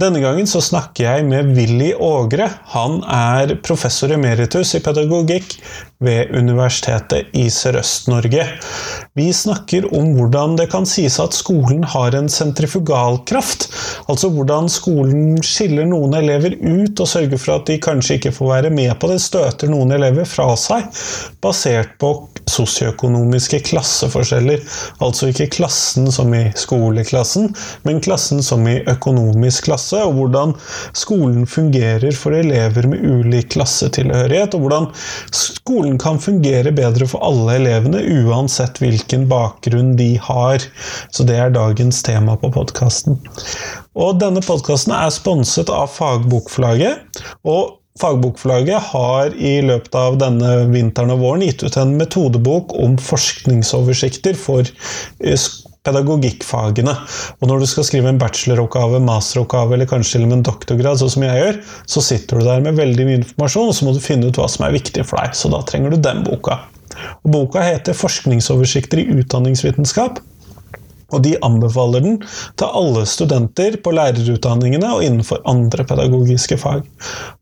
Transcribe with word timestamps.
Denne 0.00 0.20
gangen 0.22 0.46
så 0.48 0.62
snakker 0.64 1.04
jeg 1.04 1.24
med 1.28 1.50
Willy 1.58 1.90
Ågre. 1.92 2.46
Han 2.72 3.02
er 3.04 3.58
professor 3.60 4.08
emeritus 4.14 4.72
i 4.78 4.80
pedagogikk 4.80 5.58
ved 6.00 6.30
Universitetet 6.32 7.28
i 7.36 7.42
Sørøst-Norge. 7.52 8.46
Vi 9.18 9.26
snakker 9.36 9.90
om 9.92 10.14
hvordan 10.16 10.54
det 10.56 10.70
kan 10.72 10.88
sies 10.88 11.18
at 11.20 11.36
skolen 11.36 11.84
har 11.84 12.16
en 12.16 12.30
sentrifugalkraft. 12.32 13.66
Altså 14.08 14.30
hvordan 14.32 14.70
skolen 14.72 15.36
skiller 15.44 15.84
noen 15.90 16.16
elever 16.16 16.56
ut 16.56 16.96
og 16.96 17.10
sørger 17.10 17.36
for 17.36 17.58
at 17.58 17.68
de 17.68 17.76
kanskje 17.84 18.16
ikke 18.16 18.32
får 18.38 18.52
være 18.54 18.72
med 18.72 18.94
på 19.02 19.10
det, 19.12 19.20
støter 19.20 19.68
noen 19.68 19.92
elever 19.98 20.24
fra 20.24 20.48
seg, 20.56 20.88
basert 21.44 21.92
på 22.00 22.14
sosioøkonomiske 22.48 23.60
klasseforskjeller. 23.68 24.64
Altså 25.04 25.28
ikke 25.28 25.50
klassen 25.58 26.08
som 26.14 26.32
i 26.32 26.46
skoleklassen, 26.56 27.52
men 27.84 28.00
klassen 28.00 28.40
som 28.46 28.64
i 28.64 28.78
økonomisk 28.88 29.68
klasse 29.68 29.89
klasse, 29.90 30.04
og 30.06 30.14
hvordan 30.16 30.54
skolen 30.96 31.46
fungerer 31.46 32.12
for 32.14 32.32
elever 32.32 32.86
med 32.88 33.02
ulik 33.02 33.50
klassetilhørighet, 33.54 34.54
og 34.54 34.60
hvordan 34.60 34.88
skolen 35.32 35.98
kan 35.98 36.20
fungere 36.20 36.72
bedre 36.72 37.06
for 37.06 37.22
alle 37.22 37.58
elevene, 37.58 38.02
uansett 38.24 38.78
hvilken 38.80 39.28
bakgrunn 39.28 39.96
de 39.96 40.18
har. 40.18 40.60
Så 41.10 41.24
det 41.24 41.38
er 41.38 41.50
dagens 41.50 42.02
tema 42.02 42.36
på 42.36 42.50
podkasten. 42.52 43.18
Og 43.94 44.20
denne 44.20 44.40
podkasten 44.40 44.94
er 44.94 45.10
sponset 45.10 45.70
av 45.70 45.90
Fagbokforlaget. 45.90 47.22
og 47.44 47.76
Fagbokforlaget 48.00 48.80
har 48.94 49.34
i 49.34 49.60
løpet 49.66 49.94
av 49.98 50.14
denne 50.16 50.70
vinteren 50.70 51.10
og 51.12 51.20
våren 51.20 51.42
gitt 51.42 51.64
ut 51.66 51.76
en 51.76 51.96
metodebok 51.98 52.72
om 52.78 52.94
forskningsoversikter 52.96 54.38
for 54.38 54.64
eh, 54.64 55.36
pedagogikkfagene. 55.86 56.94
Og 57.40 57.48
når 57.48 57.62
du 57.62 57.68
skal 57.70 57.86
skrive 57.88 58.10
en 58.12 58.20
bacheloroppgave, 58.20 59.00
masteroppgave 59.04 59.76
eller 59.76 59.88
kanskje 59.90 60.18
til 60.18 60.26
en 60.28 60.44
doktorgrad, 60.46 61.00
sånn 61.00 61.14
som 61.14 61.24
jeg 61.26 61.40
gjør, 61.40 61.60
så 61.94 62.04
sitter 62.04 62.40
du 62.40 62.48
der 62.48 62.64
med 62.64 62.80
veldig 62.80 63.06
mye 63.08 63.20
informasjon, 63.22 63.70
og 63.70 63.76
så 63.76 63.86
må 63.88 63.94
du 63.96 64.02
finne 64.04 64.28
ut 64.28 64.40
hva 64.40 64.48
som 64.50 64.66
er 64.66 64.76
viktig 64.76 65.06
for 65.08 65.22
deg. 65.22 65.36
Så 65.38 65.52
da 65.52 65.62
trenger 65.66 65.94
du 65.94 66.02
den 66.04 66.24
boka. 66.26 66.60
Og 67.24 67.32
boka 67.32 67.62
heter 67.64 67.96
'Forskningsoversikter 67.96 69.00
i 69.00 69.08
utdanningsvitenskap'. 69.22 70.20
Og 71.10 71.24
de 71.24 71.34
anbefaler 71.44 72.04
den 72.04 72.18
til 72.60 72.76
alle 72.80 73.04
studenter 73.08 73.76
på 73.82 73.92
lærerutdanningene 73.96 74.92
og 74.94 75.04
innenfor 75.06 75.42
andre 75.50 75.84
pedagogiske 75.88 76.58
fag. 76.60 76.84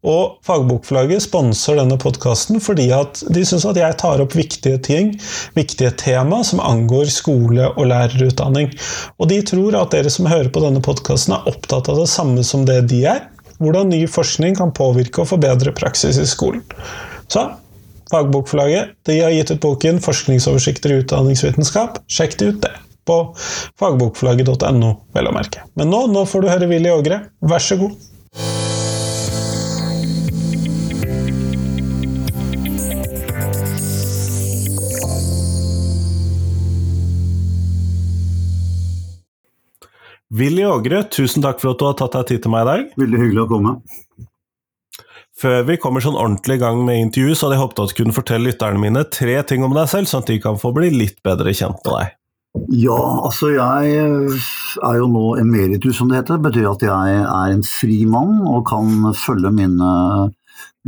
Og 0.09 0.39
Fagbokforlaget 0.47 1.25
sponser 1.27 1.79
denne 1.81 1.99
podkasten 2.01 2.63
fordi 2.65 2.89
at 2.95 3.23
de 3.35 3.45
syns 3.47 3.67
at 3.69 3.79
jeg 3.81 3.99
tar 4.01 4.23
opp 4.25 4.37
viktige 4.39 4.81
ting, 4.85 5.15
viktige 5.59 5.93
tema 6.01 6.41
som 6.47 6.63
angår 6.65 7.11
skole 7.13 7.71
og 7.75 7.91
lærerutdanning. 7.91 8.73
Og 9.19 9.31
de 9.33 9.43
tror 9.47 9.79
at 9.81 9.95
dere 9.95 10.13
som 10.13 10.31
hører 10.31 10.53
på 10.53 10.63
denne 10.65 10.83
podkasten 10.85 11.37
er 11.37 11.51
opptatt 11.51 11.91
av 11.91 12.01
det 12.03 12.09
samme 12.13 12.45
som 12.47 12.67
det 12.69 12.83
de 12.93 13.05
er. 13.11 13.25
Hvordan 13.59 13.91
ny 13.91 14.05
forskning 14.07 14.57
kan 14.59 14.75
påvirke 14.75 15.25
og 15.25 15.33
forbedre 15.33 15.75
praksis 15.75 16.21
i 16.21 16.27
skolen. 16.29 16.63
Så 17.29 17.49
Fagbokforlaget 18.09 18.95
de 19.05 19.19
har 19.21 19.35
gitt 19.35 19.51
ut 19.51 19.61
boken 19.61 19.99
'Forskningsoversikter 20.01 20.95
i 20.95 21.01
utdanningsvitenskap'. 21.03 22.01
Sjekk 22.09 22.39
det 22.39 22.47
ut, 22.47 22.61
det 22.63 22.88
på 23.09 23.19
fagbokforlaget.no, 23.81 24.93
vel 25.17 25.31
å 25.31 25.35
merke. 25.35 25.65
Men 25.81 25.93
nå, 25.93 26.05
nå 26.13 26.29
får 26.29 26.45
du 26.45 26.53
høre 26.53 26.71
Willy 26.71 26.93
Ågre. 26.93 27.25
Vær 27.49 27.65
så 27.65 27.81
god. 27.81 27.97
Willy 40.39 40.65
Ågre, 40.69 41.07
tusen 41.09 41.43
takk 41.43 41.63
for 41.63 41.73
at 41.73 41.81
du 41.81 41.87
har 41.89 41.97
tatt 41.97 42.13
deg 42.19 42.29
tid 42.29 42.45
til 42.45 42.53
meg 42.53 42.67
i 42.67 42.69
dag. 42.69 42.91
Veldig 43.01 43.21
hyggelig 43.23 43.47
å 43.47 43.49
komme. 43.49 43.73
Før 45.39 45.63
vi 45.69 45.79
kommer 45.81 46.03
sånn 46.03 46.19
ordentlig 46.19 46.59
i 46.59 46.61
gang 46.61 46.81
med 46.85 47.01
intervju, 47.01 47.33
så 47.33 47.47
hadde 47.47 47.57
jeg 47.57 47.63
håpet 47.63 47.83
at 47.83 47.93
du 47.93 47.97
kunne 48.01 48.15
fortelle 48.17 48.51
lytterne 48.51 48.83
mine 48.83 49.05
tre 49.15 49.37
ting 49.47 49.65
om 49.65 49.75
deg 49.77 49.89
selv, 49.91 50.11
sånn 50.11 50.25
at 50.25 50.33
de 50.33 50.39
kan 50.43 50.59
få 50.61 50.73
bli 50.77 50.91
litt 50.93 51.23
bedre 51.27 51.55
kjent 51.55 51.81
med 51.87 51.95
deg. 51.95 52.17
Ja, 52.57 52.99
altså 53.27 53.51
jeg 53.53 53.93
er 53.99 54.97
jo 54.99 55.07
nå 55.13 55.25
emeritus, 55.41 55.99
som 55.99 56.09
det 56.09 56.23
heter. 56.23 56.39
Det 56.39 56.49
betyr 56.49 56.71
at 56.71 56.85
jeg 56.87 57.21
er 57.21 57.53
en 57.55 57.65
fri 57.67 58.03
mann 58.09 58.41
og 58.49 58.65
kan 58.69 59.13
følge 59.17 59.53
mine 59.55 59.91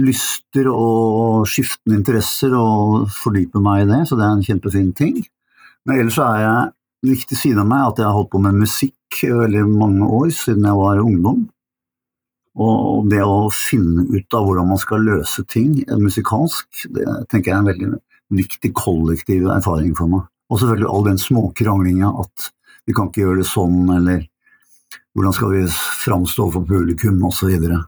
lyster 0.00 0.71
og 0.72 1.47
skiftende 1.50 2.00
interesser 2.00 2.54
og 2.56 3.10
fordype 3.12 3.60
meg 3.62 3.84
i 3.84 3.91
det, 3.91 4.00
så 4.09 4.16
det 4.19 4.26
er 4.26 4.37
en 4.38 4.47
kjempefin 4.47 4.91
ting. 4.97 5.21
Men 5.87 6.00
ellers 6.00 6.19
er 6.22 6.43
jeg 6.44 7.12
viktig 7.12 7.38
side 7.38 7.62
av 7.62 7.69
meg 7.69 7.87
at 7.87 8.00
jeg 8.00 8.09
har 8.09 8.16
holdt 8.16 8.32
på 8.34 8.42
med 8.42 8.60
musikk 8.60 9.22
veldig 9.22 9.65
mange 9.69 10.09
år, 10.09 10.28
siden 10.34 10.66
jeg 10.69 10.81
var 10.81 11.04
ungdom. 11.04 11.47
Og 12.60 13.09
det 13.09 13.22
å 13.25 13.48
finne 13.54 14.04
ut 14.10 14.37
av 14.37 14.44
hvordan 14.47 14.69
man 14.72 14.81
skal 14.81 15.04
løse 15.06 15.44
ting 15.48 15.78
musikalsk, 16.00 16.88
det 16.97 17.06
tenker 17.31 17.53
jeg 17.53 17.56
er 17.56 17.62
en 17.62 17.71
veldig 17.71 17.91
viktig 18.41 18.72
kollektiv 18.77 19.48
erfaring 19.53 19.94
for 19.98 20.10
meg. 20.12 20.27
Og 20.50 20.58
selvfølgelig 20.58 20.90
all 20.90 21.04
den 21.06 21.20
småkranglinga 21.22 22.08
at 22.24 22.36
vi 22.86 22.92
kan 22.96 23.06
ikke 23.08 23.22
gjøre 23.22 23.40
det 23.42 23.50
sånn, 23.50 23.80
eller 23.94 24.18
hvordan 25.14 25.34
skal 25.36 25.50
vi 25.54 25.60
framstå 26.04 26.42
for 26.56 26.62
publikum, 26.66 27.16
osv. 27.26 27.36
Så, 27.38 27.44
videre. 27.50 27.78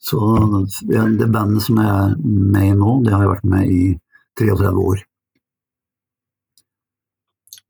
så 0.00 0.18
det 1.18 1.32
bandet 1.32 1.62
som 1.64 1.76
jeg 1.80 1.88
er 1.88 2.14
med 2.20 2.64
i 2.68 2.76
nå, 2.76 2.90
det 3.06 3.14
har 3.14 3.22
jeg 3.24 3.34
vært 3.34 3.50
med 3.56 3.64
i 3.72 3.82
33 4.40 4.72
år. 4.84 4.98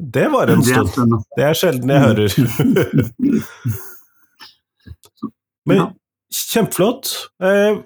Det 0.04 0.28
var 0.28 0.50
en 0.50 0.62
stund. 0.66 1.12
Det 1.36 1.44
er 1.46 1.54
sjelden 1.58 1.90
jeg 1.94 2.02
hører. 2.02 2.30
Men 5.64 5.78
Kjempeflott. 6.34 7.10
Eh, 7.42 7.78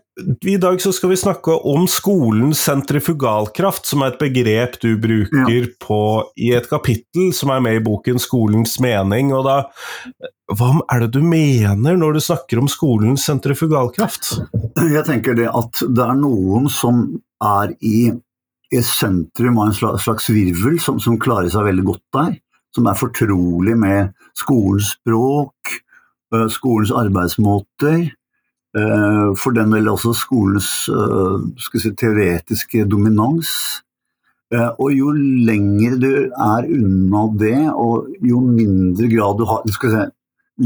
I 0.50 0.56
dag 0.56 0.80
så 0.80 0.92
skal 0.92 1.10
vi 1.10 1.16
snakke 1.20 1.52
om 1.68 1.84
skolens 1.90 2.62
sentrifugalkraft, 2.64 3.86
som 3.86 4.02
er 4.02 4.14
et 4.14 4.22
begrep 4.22 4.78
du 4.80 4.94
bruker 5.00 5.66
ja. 5.66 5.72
på, 5.82 6.00
i 6.40 6.54
et 6.56 6.68
kapittel 6.70 7.32
som 7.36 7.52
er 7.52 7.60
med 7.64 7.78
i 7.78 7.82
boken 7.84 8.20
'Skolens 8.22 8.78
mening'. 8.80 9.34
Og 9.36 9.44
da, 9.44 9.58
hva 10.56 10.70
er 10.88 11.04
det 11.04 11.10
du 11.18 11.20
mener 11.20 11.98
når 12.00 12.16
du 12.16 12.20
snakker 12.24 12.62
om 12.62 12.70
skolens 12.72 13.26
sentrifugalkraft? 13.28 14.38
Jeg 14.80 15.04
tenker 15.04 15.36
det 15.36 15.50
at 15.52 15.84
det 15.84 16.06
er 16.06 16.16
noen 16.16 16.70
som 16.72 17.04
er 17.44 17.76
i, 17.84 18.08
i 18.72 18.80
sentrum 18.80 19.60
av 19.60 19.70
en 19.70 19.98
slags 20.00 20.30
virvel, 20.32 20.80
som, 20.80 20.96
som 21.00 21.20
klarer 21.20 21.52
seg 21.52 21.68
veldig 21.68 21.84
godt 21.92 22.06
der. 22.16 22.38
Som 22.72 22.88
er 22.88 22.96
fortrolig 22.96 23.76
med 23.76 24.14
skolens 24.36 24.94
språk, 24.96 25.76
eh, 26.32 26.48
skolens 26.52 26.94
arbeidsmåter 26.96 28.08
for 29.38 29.50
den 29.56 29.70
del 29.72 29.88
også 29.88 30.12
skolens 30.16 30.88
eh, 30.92 31.36
si, 31.56 31.90
teoretiske 31.96 32.84
dominans. 32.90 33.48
Eh, 34.54 34.70
og 34.80 34.92
jo 34.92 35.10
lenger 35.12 35.96
du 36.00 36.28
er 36.28 36.64
unna 36.68 37.28
det, 37.40 37.70
og 37.72 38.06
jo 38.24 38.40
mindre 38.44 39.08
grad 39.12 39.38
du 39.40 39.44
har 39.48 39.62
skal 39.72 39.90
si, 39.94 40.02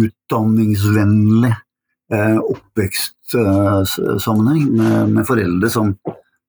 utdanningsvennlig 0.03 1.55
oppvekstsammenheng 2.13 4.65
med, 4.77 5.09
med, 5.15 5.25
foreldre 5.25 5.69
som, 5.72 5.97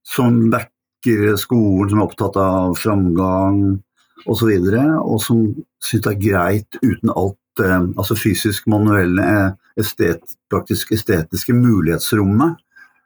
som 0.03 0.49
backer 0.51 1.37
skolen, 1.39 1.89
som 1.91 1.99
er 2.01 2.07
opptatt 2.09 2.35
av 2.41 2.75
framgang 2.79 3.57
osv., 3.71 3.79
og, 4.23 4.37
så 4.39 4.45
videre, 4.47 4.83
og 5.03 5.19
som 5.23 5.55
syns 5.83 6.03
det 6.05 6.11
er 6.13 6.23
greit 6.23 6.71
uten 6.79 7.09
alt 7.11 7.39
altså 7.61 8.15
fysisk, 8.17 8.67
manuelle 8.71 9.55
estet, 9.79 10.35
praktisk 10.51 10.93
estetiske 10.95 11.55
mulighetsrommet, 11.57 12.59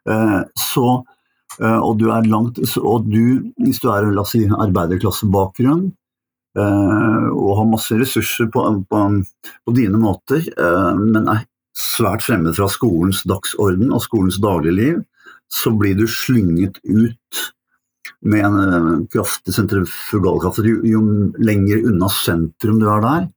eh, 0.10 0.42
så 0.60 0.88
eh, 1.62 1.80
og 1.80 1.98
du 2.00 2.10
er 2.12 2.28
langt 2.28 2.60
Og 2.78 3.08
du, 3.08 3.52
hvis 3.64 3.82
du 3.84 3.90
er 3.92 4.10
la 4.12 4.24
oss 4.24 4.36
si, 4.36 4.44
arbeiderklassebakgrunn 4.48 5.86
eh, 6.58 7.28
og 7.32 7.52
har 7.60 7.70
masse 7.72 8.00
ressurser 8.00 8.50
på, 8.54 8.66
på, 8.90 9.04
på 9.66 9.76
dine 9.76 10.02
måter, 10.02 10.44
men 10.98 11.30
er 11.32 11.46
svært 11.78 12.26
fremmed 12.26 12.56
fra 12.58 12.68
skolens 12.72 13.22
dagsorden 13.30 13.94
og 13.94 14.02
skolens 14.02 14.40
dagligliv, 14.42 15.04
så 15.48 15.72
blir 15.78 15.96
du 15.96 16.08
slynget 16.10 16.80
ut 16.84 17.44
med 18.26 18.46
en 18.46 19.06
kraftig 19.14 19.54
sentrifugalkraft. 19.54 20.66
Jo, 20.66 20.80
jo 20.84 21.02
lenger 21.38 21.86
unna 21.88 22.10
sentrum 22.12 22.82
du 22.82 22.88
er 22.90 23.04
der, 23.06 23.28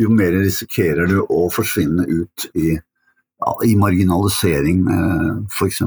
jo 0.00 0.08
mer 0.12 0.32
risikerer 0.40 1.10
du 1.10 1.20
å 1.22 1.46
forsvinne 1.52 2.06
ut 2.08 2.48
i, 2.56 2.74
ja, 2.76 3.54
i 3.66 3.76
marginalisering, 3.78 4.82
eh, 4.88 5.30
f.eks. 5.52 5.82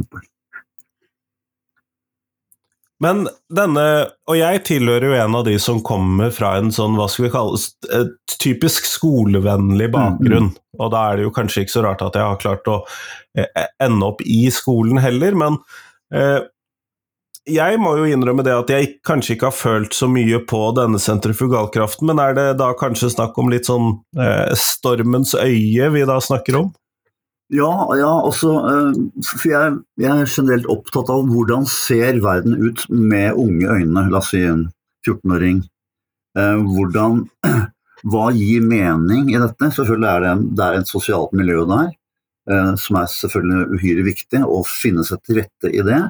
Men 3.04 3.26
denne, 3.52 3.84
og 4.30 4.38
jeg 4.40 4.62
tilhører 4.70 5.10
jo 5.10 5.18
en 5.20 5.38
av 5.42 5.44
de 5.48 5.58
som 5.60 5.82
kommer 5.84 6.32
fra 6.34 6.54
en 6.62 6.72
sånn, 6.74 6.96
hva 6.96 7.10
skal 7.12 7.28
vi 7.28 7.34
kalle 7.34 7.60
det, 7.60 8.04
typisk 8.40 8.88
skolevennlig 8.88 9.90
bakgrunn. 9.94 10.52
Mm, 10.54 10.56
mm. 10.56 10.80
Og 10.80 10.92
da 10.94 11.02
er 11.10 11.20
det 11.20 11.26
jo 11.28 11.34
kanskje 11.36 11.66
ikke 11.66 11.76
så 11.76 11.84
rart 11.86 12.04
at 12.06 12.16
jeg 12.16 12.30
har 12.30 12.40
klart 12.42 12.72
å 12.72 12.78
eh, 13.38 13.68
ende 13.84 14.08
opp 14.08 14.24
i 14.24 14.46
skolen 14.54 15.02
heller, 15.04 15.36
men 15.38 15.60
eh, 16.16 16.40
jeg 17.46 17.78
må 17.82 17.92
jo 18.00 18.08
innrømme 18.10 18.44
det 18.46 18.54
at 18.56 18.72
jeg 18.74 18.96
kanskje 19.06 19.36
ikke 19.36 19.50
har 19.52 19.56
følt 19.56 19.94
så 19.94 20.08
mye 20.10 20.40
på 20.50 20.62
denne 20.78 21.00
sentrifugalkraften, 21.02 22.08
men 22.10 22.22
er 22.22 22.34
det 22.38 22.48
da 22.62 22.72
kanskje 22.78 23.12
snakk 23.14 23.38
om 23.42 23.52
litt 23.54 23.70
sånn 23.70 23.92
eh, 24.18 24.50
stormens 24.58 25.36
øye 25.38 25.92
vi 25.94 26.06
da 26.10 26.18
snakker 26.24 26.60
om? 26.64 26.72
Ja, 27.54 27.70
ja 27.94 28.10
også, 28.26 28.56
eh, 28.72 28.98
for 29.28 29.46
jeg, 29.52 29.78
jeg, 30.02 30.10
er 30.10 30.32
generelt 30.32 30.66
opptatt 30.74 31.12
av 31.14 31.28
hvordan 31.30 31.68
ser 31.70 32.18
verden 32.24 32.58
ut 32.58 32.88
med 32.90 33.38
unge 33.38 33.70
øyne, 33.70 34.08
la 34.10 34.22
oss 34.24 34.32
si 34.34 34.42
en 34.42 34.66
14-åring. 35.06 35.62
Eh, 36.40 36.66
hvordan, 36.66 37.22
hva 38.10 38.26
gir 38.34 38.66
mening 38.66 39.30
i 39.36 39.38
dette? 39.38 39.70
Selvfølgelig 39.78 40.10
er 40.10 40.26
det, 40.26 40.34
det 40.58 40.66
er 40.66 40.80
et 40.80 40.90
sosialt 40.90 41.38
miljø 41.38 41.62
der, 41.70 41.94
eh, 42.50 42.74
som 42.82 42.98
er 43.04 43.14
selvfølgelig 43.14 43.78
uhyre 43.78 44.10
viktig, 44.10 44.42
å 44.42 44.64
finne 44.66 45.06
seg 45.06 45.22
til 45.22 45.44
rette 45.44 45.70
i 45.70 45.86
det. 45.86 46.02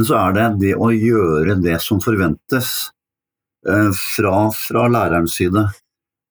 Men 0.00 0.06
så 0.08 0.14
er 0.16 0.32
det 0.32 0.44
det 0.62 0.70
å 0.80 0.86
gjøre 0.96 1.58
det 1.60 1.74
som 1.84 1.98
forventes 2.00 2.68
eh, 3.68 3.90
fra, 3.92 4.46
fra, 4.56 4.86
lærerens 4.88 5.34
side. 5.36 5.60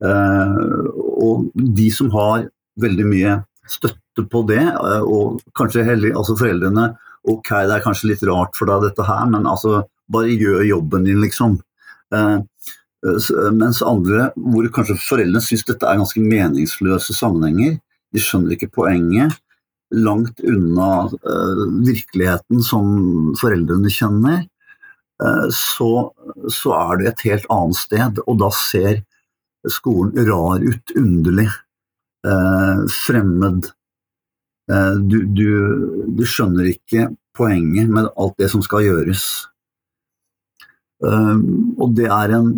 Eh, 0.02 0.56
og 0.98 1.52
de 1.54 1.86
som 1.94 2.10
har 2.16 2.48
veldig 2.82 3.06
mye 3.06 3.36
støtte 3.70 4.26
på 4.32 4.42
det, 4.50 4.64
eh, 4.64 5.06
og 5.06 5.38
kanskje 5.54 5.86
heldig, 5.86 6.16
altså 6.18 6.34
foreldrene 6.40 6.88
Ok, 7.30 7.52
det 7.68 7.76
er 7.76 7.84
kanskje 7.84 8.10
litt 8.10 8.26
rart 8.26 8.58
for 8.58 8.72
deg 8.72 8.88
dette 8.88 9.06
her, 9.06 9.26
men 9.30 9.46
altså, 9.46 9.84
bare 10.10 10.34
gjør 10.34 10.64
jobben 10.66 11.06
din, 11.06 11.20
liksom. 11.22 11.60
Eh, 12.16 12.38
mens 13.54 13.84
andre, 13.86 14.32
hvor 14.34 14.66
kanskje 14.74 14.98
foreldrene 15.04 15.46
syns 15.46 15.68
dette 15.68 15.86
er 15.86 16.00
ganske 16.00 16.24
meningsløse 16.24 17.14
sammenhenger, 17.14 17.78
de 18.10 18.24
skjønner 18.24 18.58
ikke 18.58 18.72
poenget 18.80 19.38
langt 19.96 20.40
unna 20.40 21.06
uh, 21.06 21.66
virkeligheten 21.86 22.62
som 22.64 23.34
foreldrene 23.40 23.92
kjenner, 23.94 24.44
uh, 25.24 25.48
så, 25.54 26.12
så, 26.48 26.74
er 26.78 27.00
det 27.00 27.10
et 27.10 27.26
helt 27.30 27.50
annet 27.54 27.80
sted. 27.80 28.22
Og 28.28 28.40
da 28.42 28.52
ser 28.56 29.02
skolen 29.70 30.16
rar 30.30 30.64
ut, 30.64 30.96
underlig, 30.98 31.50
uh, 32.28 32.86
fremmed. 33.02 33.74
Du, 34.70 35.24
du, 35.34 35.48
du, 36.14 36.20
skjønner 36.30 36.68
ikke 36.70 37.08
poenget 37.34 37.88
med 37.90 38.06
alt 38.22 38.36
det 38.38 38.52
som 38.52 38.62
skal 38.62 38.84
gjøres. 38.86 39.24
og 41.02 41.96
det 41.98 42.06
er, 42.06 42.36
en, 42.38 42.52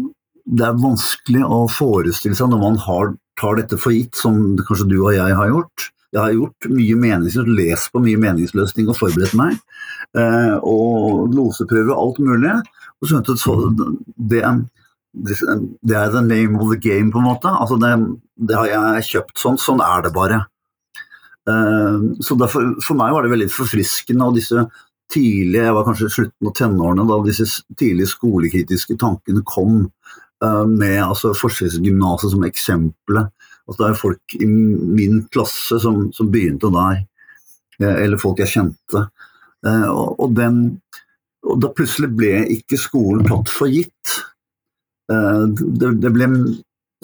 det 0.44 0.66
er 0.68 0.82
vanskelig 0.84 1.46
å 1.48 1.62
forestille 1.72 2.36
seg 2.36 2.52
når 2.52 2.62
man 2.66 2.76
har, 2.84 3.14
tar 3.40 3.62
dette 3.62 3.80
for 3.80 3.96
gitt, 3.96 4.20
som 4.20 4.58
kanskje 4.60 4.90
du 4.92 4.98
og 4.98 5.14
jeg 5.16 5.40
har 5.40 5.54
gjort 5.54 5.88
jeg 6.12 6.20
har 6.22 6.36
gjort 6.36 6.68
mye 6.72 7.00
meningsløst, 7.00 7.50
lest 7.56 7.92
på 7.94 8.02
mye 8.04 8.20
meningsløse 8.20 8.76
ting 8.76 8.90
og 8.92 9.00
forberedt 9.00 9.36
meg. 9.40 9.58
Eh, 10.18 10.56
og 10.60 11.32
loseprøver 11.32 11.94
og 11.94 12.02
alt 12.04 12.22
mulig. 12.26 12.56
Og 13.02 13.10
så 13.10 13.22
at 13.22 13.32
jeg 13.32 14.56
det, 15.12 15.36
det 15.84 15.96
er 15.98 16.12
the 16.12 16.22
name 16.24 16.60
of 16.60 16.70
the 16.72 16.80
game, 16.80 17.12
på 17.12 17.20
en 17.20 17.28
måte. 17.28 17.52
Altså 17.52 17.78
det, 17.80 17.92
det 18.48 18.56
har 18.56 18.70
jeg 18.72 19.08
kjøpt 19.10 19.40
sånn. 19.40 19.60
Sånn 19.60 19.84
er 19.84 20.06
det 20.06 20.14
bare. 20.16 20.44
Eh, 21.50 22.08
så 22.24 22.38
derfor, 22.40 22.74
for 22.84 23.00
meg 23.00 23.16
var 23.16 23.26
det 23.26 23.34
veldig 23.34 23.50
forfriskende. 23.52 24.28
og 24.28 24.36
disse 24.40 24.68
tidlige, 25.12 25.64
Jeg 25.64 25.74
var 25.76 25.88
kanskje 25.88 26.08
i 26.08 26.16
slutten 26.16 26.48
av 26.48 26.56
tenårene 26.56 27.08
da 27.08 27.20
disse 27.26 27.48
tidlige 27.76 28.14
skolekritiske 28.14 28.98
tankene 29.00 29.44
kom. 29.44 29.92
Eh, 30.44 30.66
med 30.66 31.04
altså 31.04 31.36
Forsvarsgymnaset 31.38 32.32
som 32.32 32.44
eksempelet 32.48 33.32
Altså, 33.72 33.86
det 33.86 33.88
er 33.88 34.02
folk 34.02 34.34
i 34.36 34.46
min 34.52 35.22
klasse 35.32 35.78
som, 35.80 36.10
som 36.12 36.28
begynte 36.32 36.68
der, 36.76 37.06
eh, 37.80 38.00
eller 38.04 38.20
folk 38.20 38.42
jeg 38.44 38.52
kjente. 38.52 39.06
Eh, 39.64 39.86
og, 39.88 40.18
og, 40.20 40.34
den, 40.36 40.58
og, 41.48 41.56
da 41.64 41.70
plutselig 41.72 42.10
ble 42.20 42.34
ikke 42.58 42.80
skolen 42.82 43.24
tatt 43.30 43.48
for 43.48 43.72
gitt. 43.72 44.18
Eh, 45.08 45.46
det, 45.56 45.94
det 46.04 46.12
ble 46.12 46.28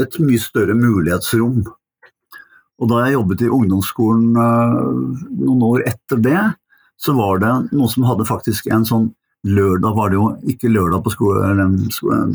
et 0.04 0.18
mye 0.20 0.42
større 0.44 0.76
mulighetsrom. 0.76 1.62
Og 2.78 2.92
da 2.92 3.06
jeg 3.06 3.16
jobbet 3.16 3.46
i 3.46 3.54
ungdomsskolen 3.56 4.36
noen 4.36 5.64
år 5.66 5.88
etter 5.88 6.20
det, 6.22 6.42
så 7.00 7.16
var 7.16 7.40
det 7.42 7.54
noen 7.72 7.90
som 7.90 8.06
hadde 8.10 8.28
faktisk 8.28 8.68
en 8.74 8.86
sånn 8.86 9.08
Lørdag 9.48 9.94
var 9.96 10.10
det 10.12 10.18
jo 10.18 10.24
ikke 10.50 10.68
lørdag 10.74 11.04
på 11.06 11.12
skole, 11.14 11.52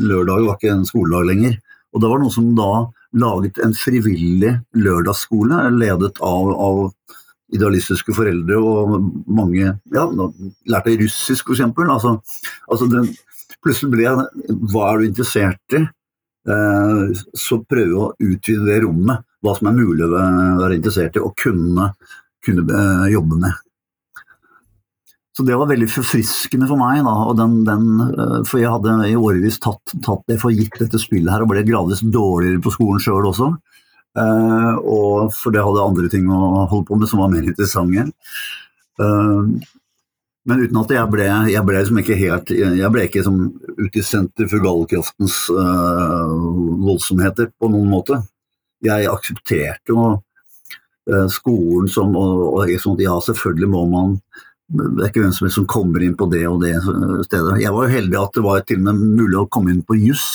lørdag 0.01 0.45
var 0.47 0.55
ikke 0.55 0.71
en 0.71 0.85
skoledag 0.87 1.27
lenger. 1.27 1.57
Og 1.93 2.01
det 2.01 2.09
var 2.09 2.21
noen 2.23 2.33
som 2.33 2.47
da 2.57 2.69
laget 3.13 3.59
en 3.63 3.75
frivillig 3.77 4.55
lørdagsskole, 4.77 5.59
ledet 5.77 6.19
av, 6.25 6.51
av 6.53 6.79
idealistiske 7.53 8.15
foreldre 8.15 8.57
og 8.57 8.95
mange 9.29 9.67
ja, 9.93 10.05
lærte 10.69 10.95
russisk 11.03 11.51
f.eks. 11.53 11.65
Altså, 11.85 12.15
altså 12.67 12.87
plutselig 13.63 13.91
ble 13.93 14.07
jeg 14.07 14.55
Hva 14.71 14.87
er 14.89 15.01
du 15.01 15.09
interessert 15.09 15.77
i? 15.77 15.83
Eh, 16.43 17.21
så 17.39 17.61
prøve 17.69 17.99
å 17.99 18.09
utvide 18.19 18.65
det 18.67 18.81
rommet. 18.83 19.23
Hva 19.43 19.53
som 19.57 19.69
er 19.69 19.77
mulig 19.77 20.07
å 20.07 20.11
være 20.13 20.79
interessert 20.79 21.19
i 21.19 21.23
og 21.23 21.35
kunne, 21.39 21.91
kunne 22.43 22.65
eh, 22.65 23.05
jobbe 23.13 23.39
med. 23.45 23.61
Så 25.33 25.43
det 25.47 25.55
var 25.57 25.69
veldig 25.69 25.89
forfriskende 25.89 26.67
for 26.69 26.77
meg. 26.77 27.01
Da, 27.07 27.13
den, 27.39 27.59
den, 27.65 27.85
eh, 28.05 28.39
for 28.45 28.61
jeg 28.61 28.69
hadde 28.69 28.97
i 29.09 29.17
årevis 29.17 29.57
tatt, 29.63 29.95
tatt, 30.05 30.21
det 30.29 30.37
for 30.41 30.53
gitt 30.53 30.77
dette 30.77 31.01
spillet 31.01 31.33
her, 31.33 31.45
og 31.45 31.49
ble 31.49 31.63
gradvis 31.65 32.03
dårligere 32.05 32.61
på 32.61 32.73
skolen 32.75 33.01
sjøl 33.01 33.31
også. 33.31 33.53
Uh, 34.13 34.75
og 34.85 35.31
for 35.33 35.49
det 35.49 35.63
hadde 35.65 35.81
andre 35.81 36.09
ting 36.13 36.27
å 36.29 36.67
holde 36.69 36.85
på 36.85 36.97
med 37.01 37.09
som 37.09 37.23
var 37.23 37.31
mer 37.33 37.47
interessante. 37.49 38.11
Uh, 39.01 39.57
men 40.45 40.61
uten 40.61 40.77
at 40.83 40.93
jeg 40.93 41.09
ble, 41.09 41.25
jeg 41.49 41.65
ble 41.65 41.79
liksom 41.79 41.99
ikke 42.01 42.17
helt 42.19 42.49
Jeg 42.51 42.91
ble 42.91 43.05
ikke 43.07 43.21
som 43.23 43.37
ute 43.79 44.01
i 44.01 44.03
sentrifugalkraftens 44.05 45.37
uh, 45.55 46.33
voldsomheter 46.83 47.49
på 47.57 47.71
noen 47.73 47.89
måte. 47.89 48.19
Jeg 48.85 49.09
aksepterte 49.09 49.95
jo 49.95 50.11
skolen 51.31 51.89
som 51.91 52.13
og, 52.15 52.43
og 52.53 52.69
sånn, 52.79 53.01
Ja, 53.01 53.17
selvfølgelig 53.23 53.71
må 53.71 53.81
man 53.91 54.17
det 54.71 55.03
er 55.03 55.11
ikke 55.11 55.23
hvem 55.23 55.33
som 55.35 55.45
helst 55.45 55.59
som 55.59 55.69
kommer 55.69 56.03
inn 56.05 56.15
på 56.17 56.27
det 56.31 56.43
og 56.49 56.61
det 56.63 56.73
stedet. 57.27 57.59
Jeg 57.61 57.73
var 57.75 57.87
jo 57.87 57.93
heldig 57.93 58.19
at 58.19 58.35
det 58.37 58.43
var 58.45 58.65
til 58.67 58.79
og 58.81 58.85
med 58.87 59.01
mulig 59.19 59.39
å 59.41 59.47
komme 59.51 59.73
inn 59.73 59.83
på 59.85 59.97
juss 59.99 60.27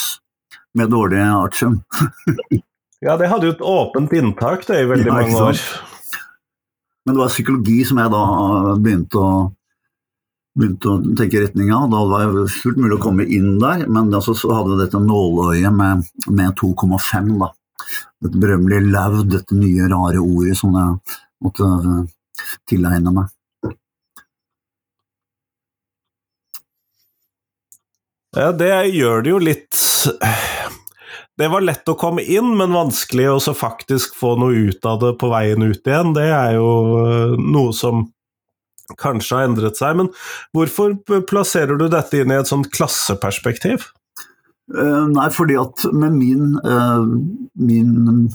med 0.78 0.92
dårlig 0.92 1.20
artium. 1.24 1.80
ja, 3.06 3.16
det 3.18 3.30
hadde 3.32 3.48
jo 3.48 3.54
et 3.56 3.64
åpent 3.64 4.12
inntak 4.14 4.66
det 4.68 4.82
i 4.82 4.90
veldig 4.90 5.10
ja, 5.10 5.16
mange 5.16 5.44
år. 5.48 5.62
Men 7.06 7.16
det 7.16 7.22
var 7.22 7.32
psykologi 7.32 7.78
som 7.88 8.02
jeg 8.02 8.12
da 8.12 8.24
begynte 8.76 9.22
å, 9.22 9.30
begynte 10.58 10.92
å 10.92 10.98
tenke 11.16 11.38
i 11.38 11.44
retning 11.46 11.72
av. 11.72 11.88
Da 11.94 12.02
var 12.10 12.34
det 12.36 12.44
fullt 12.52 12.82
mulig 12.82 12.98
å 12.98 13.02
komme 13.02 13.24
inn 13.24 13.56
der, 13.62 13.86
men 13.88 14.12
altså, 14.12 14.36
så 14.36 14.52
hadde 14.52 14.74
vi 14.74 14.82
dette 14.82 15.00
nåløyet 15.02 15.72
med, 15.74 16.04
med 16.28 16.52
2,5. 16.60 17.32
da. 17.40 17.50
Dette 18.22 18.42
berømmelige 18.42 18.92
laud, 18.92 19.24
dette 19.32 19.56
nye, 19.56 19.88
rare 19.88 20.20
ordet 20.20 20.58
som 20.58 20.76
jeg 20.76 21.18
måtte 21.46 21.72
tilegne 22.68 23.14
meg. 23.14 23.34
Ja, 28.38 28.52
det 28.54 28.70
gjør 28.94 29.24
det 29.24 29.30
jo 29.32 29.38
litt 29.42 29.78
Det 31.38 31.48
var 31.50 31.64
lett 31.64 31.90
å 31.90 31.96
komme 31.98 32.22
inn, 32.22 32.52
men 32.58 32.76
vanskelig 32.76 33.26
å 33.32 33.54
faktisk 33.54 34.14
få 34.18 34.36
noe 34.38 34.68
ut 34.68 34.86
av 34.86 35.00
det 35.02 35.12
på 35.18 35.30
veien 35.32 35.64
ut 35.64 35.90
igjen. 35.90 36.12
Det 36.14 36.26
er 36.34 36.54
jo 36.54 36.70
eh, 37.02 37.34
noe 37.38 37.74
som 37.74 38.04
kanskje 38.98 39.36
har 39.38 39.48
endret 39.48 39.78
seg. 39.78 39.98
Men 39.98 40.10
hvorfor 40.54 40.94
plasserer 41.26 41.78
du 41.78 41.86
dette 41.90 42.18
inn 42.20 42.34
i 42.34 42.38
et 42.38 42.50
sånt 42.50 42.70
klasseperspektiv? 42.74 43.88
Uh, 44.74 45.06
nei, 45.10 45.28
fordi 45.34 45.58
at 45.58 45.86
med 45.94 46.18
min, 46.18 46.56
uh, 46.62 47.06
min 47.58 48.30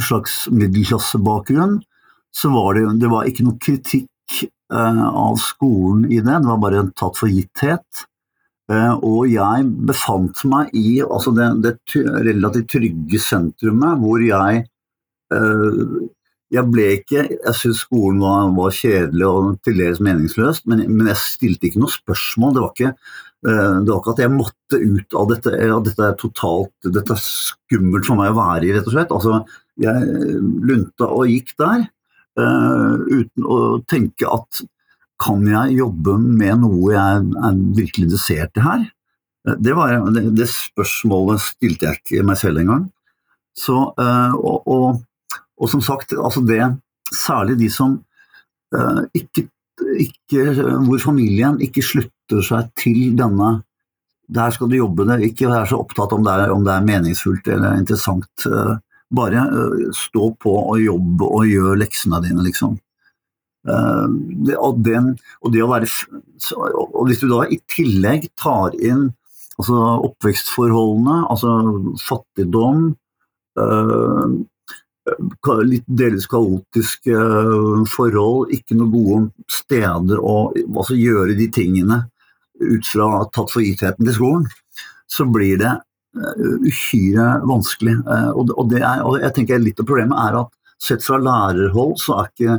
slags 0.00 0.46
middelklassebakgrunn, 0.54 1.80
så 2.34 2.50
var 2.54 2.78
det, 2.78 2.86
det 3.02 3.10
var 3.10 3.30
ikke 3.30 3.46
noe 3.46 3.58
kritikk 3.62 4.44
av 4.68 5.38
skolen 5.40 6.06
i 6.12 6.18
det. 6.20 6.34
Det 6.42 6.50
var 6.50 6.62
bare 6.62 6.82
en 6.82 6.94
tatt 6.98 7.16
for 7.16 7.30
gitthet. 7.32 8.06
Eh, 8.68 8.94
og 9.00 9.30
jeg 9.32 9.64
befant 9.88 10.42
meg 10.48 10.74
i 10.76 10.98
altså 11.00 11.32
det, 11.32 11.46
det 11.64 11.72
relativt 12.26 12.68
trygge 12.74 13.20
sentrumet 13.24 13.96
hvor 14.02 14.20
jeg 14.20 14.66
eh, 15.32 15.94
jeg 16.52 16.64
ble 16.72 16.84
ikke 16.96 17.22
Jeg 17.30 17.54
syntes 17.56 17.80
skolen 17.86 18.20
var, 18.20 18.50
var, 18.56 18.72
kjedelig 18.72 19.24
og 19.28 19.56
til 19.64 19.80
dels 19.80 20.02
meningsløst, 20.04 20.66
men, 20.68 20.84
men, 20.92 21.08
jeg 21.10 21.20
stilte 21.20 21.68
ikke 21.68 21.82
noe 21.82 21.92
spørsmål. 21.92 22.54
Det 22.54 22.62
var 22.62 22.72
ikke, 22.74 22.92
eh, 23.48 23.74
det 23.84 23.92
var 23.92 24.00
ikke 24.02 24.14
at 24.14 24.22
jeg 24.24 24.34
måtte 24.36 24.80
ut 24.84 25.18
av 25.20 25.28
dette. 25.32 25.56
Ja, 25.72 25.80
dette 25.88 26.06
er 26.06 26.16
totalt 26.20 26.88
Dette 26.96 27.16
er 27.16 27.24
skummelt 27.24 28.08
for 28.08 28.20
meg 28.20 28.32
å 28.32 28.38
være 28.40 28.68
i, 28.68 28.72
rett 28.76 28.88
og 28.88 28.96
slett. 28.96 29.12
Altså, 29.16 29.42
jeg 29.80 30.40
lunta 30.68 31.08
og 31.08 31.28
gikk 31.32 31.54
der 31.60 31.88
uten 32.38 33.46
å 33.50 33.56
tenke 33.90 34.28
at 34.30 34.60
kan 35.18 35.42
jeg 35.46 35.78
jobbe 35.80 36.14
med 36.22 36.62
noe 36.62 36.94
jeg 36.94 37.26
er 37.48 37.58
virkelig 37.76 38.06
interessert 38.06 38.58
i 38.58 38.64
her? 38.64 38.86
Det, 39.56 39.74
var, 39.74 39.94
det, 40.12 40.24
det 40.36 40.48
spørsmålet 40.50 41.42
stilte 41.42 41.88
jeg 41.88 42.00
ikke 42.02 42.26
meg 42.26 42.38
selv 42.40 42.62
engang. 42.62 42.88
Så, 43.58 43.76
eh, 43.98 44.34
og, 44.36 44.66
og, 44.68 45.00
og, 45.58 45.70
som 45.70 45.82
sagt, 45.82 46.12
altså 46.14 46.42
det, 46.46 46.60
særlig 47.14 47.58
de 47.58 47.70
som 47.72 47.96
eh, 48.74 49.00
ikke, 49.18 49.48
ikke, 50.04 50.44
hvor 50.86 51.00
familien 51.02 51.58
ikke 51.64 51.84
slutter 51.84 52.44
seg 52.44 52.70
til 52.78 53.16
denne 53.18 53.58
Der 54.28 54.50
skal 54.52 54.68
du 54.68 54.76
jobbe, 54.76 55.06
det. 55.08 55.30
ikke 55.30 55.48
være 55.48 55.70
så 55.70 55.78
opptatt 55.80 56.12
om 56.12 56.24
det 56.26 56.32
er, 56.36 56.50
om 56.52 56.64
det 56.64 56.74
er 56.74 56.84
meningsfullt 56.84 57.48
eller 57.48 57.78
interessant. 57.80 58.28
Eh, 58.44 58.74
bare 59.08 59.46
stå 59.96 60.34
på 60.36 60.52
og 60.52 60.82
jobbe 60.82 61.24
og 61.24 61.48
gjør 61.48 61.78
leksene 61.80 62.20
dine, 62.20 62.44
liksom. 62.44 62.76
Det, 63.68 64.54
og, 64.56 64.78
den, 64.80 65.10
og, 65.42 65.52
det 65.52 65.60
å 65.64 65.68
være 65.68 65.88
og 66.56 67.02
Hvis 67.08 67.20
du 67.20 67.26
da 67.28 67.42
i 67.52 67.58
tillegg 67.68 68.30
tar 68.40 68.76
inn 68.80 69.10
altså 69.58 69.78
oppvekstforholdene, 70.06 71.16
altså 71.28 71.50
fattigdom, 72.00 72.86
litt 75.64 75.86
delvis 75.86 76.26
kaotiske 76.30 77.14
øh, 77.14 77.84
forhold, 77.88 78.52
ikke 78.54 78.76
noen 78.76 78.92
gode 78.92 79.48
steder 79.50 80.20
å 80.20 80.52
altså, 80.52 80.96
gjøre 80.98 81.36
de 81.38 81.48
tingene 81.54 82.02
ut 82.58 82.86
fra 82.86 83.24
tatt 83.32 83.52
for 83.52 83.62
gittheten 83.62 84.06
til 84.06 84.16
skolen, 84.16 84.46
så 85.08 85.26
blir 85.30 85.58
det 85.60 85.74
øh, 86.18 86.58
uhyre 86.66 87.28
vanskelig. 87.48 87.98
Øh, 88.04 88.30
og, 88.34 88.64
det 88.72 88.82
er, 88.82 89.04
og 89.04 89.20
jeg 89.22 89.34
tenker 89.36 89.62
Litt 89.62 89.80
av 89.80 89.88
problemet 89.88 90.18
er 90.26 90.40
at 90.42 90.54
sett 90.78 91.04
fra 91.04 91.18
lærerhold 91.18 91.96
så 91.98 92.20
er 92.20 92.32
ikke 92.32 92.58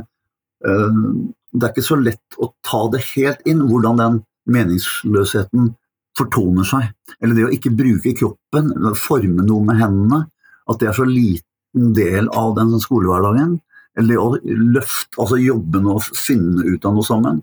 det 0.60 1.64
er 1.64 1.70
ikke 1.72 1.84
så 1.84 1.96
lett 1.98 2.36
å 2.38 2.50
ta 2.66 2.82
det 2.92 3.00
helt 3.14 3.40
inn, 3.48 3.62
hvordan 3.68 4.00
den 4.00 4.18
meningsløsheten 4.50 5.70
fortoner 6.18 6.66
seg. 6.68 6.90
Eller 7.20 7.36
det 7.36 7.46
å 7.46 7.54
ikke 7.54 7.72
bruke 7.76 8.14
kroppen, 8.18 8.72
forme 8.98 9.46
noe 9.46 9.66
med 9.66 9.80
hendene. 9.80 10.24
At 10.70 10.80
det 10.82 10.90
er 10.90 10.98
så 10.98 11.06
liten 11.08 11.94
del 11.96 12.28
av 12.36 12.54
den 12.58 12.76
skolehverdagen. 12.82 13.58
Eller 13.98 14.14
det 14.14 14.20
å 14.22 14.60
løfte, 14.76 15.18
altså 15.18 15.40
jobbe 15.40 15.82
med 15.82 15.96
å 15.96 16.02
finne 16.02 16.66
ut 16.66 16.86
av 16.86 16.96
noe 16.96 17.06
sammen. 17.06 17.40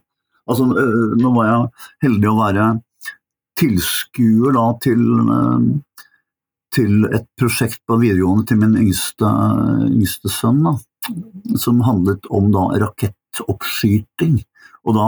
Altså, 0.47 0.69
øh, 0.79 1.15
nå 1.19 1.33
var 1.36 1.50
jeg 1.50 2.07
heldig 2.07 2.29
å 2.31 2.38
være 2.38 2.67
tilskuer 3.59 4.55
da, 4.55 4.67
til, 4.83 5.01
øh, 5.33 5.65
til, 6.75 7.07
et 7.12 7.27
prosjekt 7.39 7.81
på 7.89 7.97
videregående 8.00 8.47
til 8.47 8.62
min 8.62 8.77
yngste, 8.79 9.31
yngste 9.89 10.31
sønn, 10.31 10.62
da, 10.63 10.77
som 11.60 11.82
handlet 11.86 12.28
om 12.34 12.52
da, 12.54 12.68
rakettoppskyting. 12.84 14.38
Og 14.88 14.96
da 14.96 15.08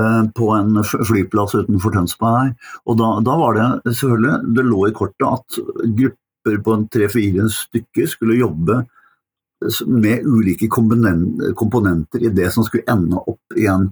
eh, 0.00 0.22
på 0.36 0.50
en 0.56 0.82
flyplass 0.84 1.54
utenfor 1.56 1.94
Tønsberg. 1.94 2.52
Og 2.84 2.98
da, 3.00 3.14
da, 3.24 3.36
var 3.40 3.56
det 3.56 3.94
selvfølgelig 3.96 4.56
Det 4.58 4.66
lå 4.66 4.82
i 4.88 4.96
kortet 4.96 5.28
at 5.30 5.60
grupper 6.00 6.58
på 6.66 6.76
tre-fire 6.92 7.48
stykker 7.52 8.10
skulle 8.10 8.40
jobbe 8.40 8.82
med 9.88 10.26
ulike 10.28 10.68
komponenter 10.68 12.26
i 12.26 12.32
det 12.36 12.50
som 12.52 12.66
skulle 12.66 12.84
ende 12.90 13.16
opp 13.16 13.56
i 13.56 13.64
en 13.70 13.86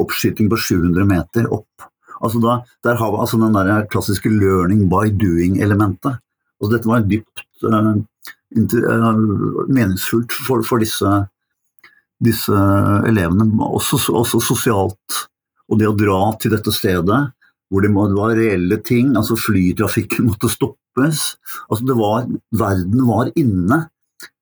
oppskyting 0.00 0.48
på 0.48 0.56
700 0.56 1.04
meter 1.04 1.50
opp. 1.52 1.88
Altså 2.24 2.40
da, 2.42 2.54
der 2.86 2.96
har 2.98 3.12
vi 3.12 3.20
altså 3.22 3.38
den 3.42 3.54
der 3.54 3.84
klassiske 3.92 4.30
'learning 4.30 4.88
by 4.88 5.10
doing'-elementet. 5.12 6.18
Altså 6.58 6.72
dette 6.72 6.88
var 6.88 7.04
dypt 7.06 7.44
meningsfullt 9.68 10.32
for, 10.32 10.62
for 10.66 10.78
disse, 10.82 11.10
disse, 12.24 12.60
elevene, 13.08 13.48
også, 13.64 14.00
også, 14.12 14.40
sosialt. 14.40 15.24
Og 15.68 15.80
det 15.80 15.88
å 15.88 15.96
dra 15.96 16.22
til 16.40 16.54
dette 16.54 16.72
stedet 16.72 17.26
hvor 17.68 17.84
det 17.84 17.90
var 17.92 18.32
reelle 18.32 18.78
ting, 18.80 19.12
altså 19.20 19.36
flytrafikken 19.36 20.24
måtte 20.30 20.48
stoppes. 20.48 21.36
Altså 21.68 21.84
det 21.84 21.96
var, 21.98 22.28
verden 22.56 23.06
var 23.08 23.32
inne. 23.36 23.86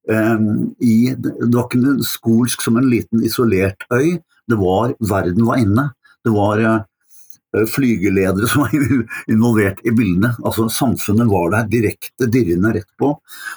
Um, 0.07 0.77
i, 0.79 1.11
det 1.19 1.51
var 1.51 1.67
ikke 1.67 1.97
skolsk 2.07 2.63
som 2.63 2.79
en 2.79 2.87
liten 2.87 3.25
isolert 3.27 3.83
øy. 3.91 4.21
Det 4.47 4.59
var, 4.61 4.95
verden 5.03 5.49
var 5.49 5.59
inne. 5.59 5.89
Det 6.23 6.31
var 6.35 6.63
flygeledere 7.71 8.49
som 8.51 8.67
var 8.67 8.75
involvert 9.33 9.83
i 9.87 9.95
bildene. 9.97 10.35
Altså 10.45 10.69
Samfunnet 10.73 11.31
var 11.31 11.51
der 11.55 11.73
direkte 11.73 12.29
dirrende 12.33 12.75
rett 12.77 12.91
på. 13.01 13.15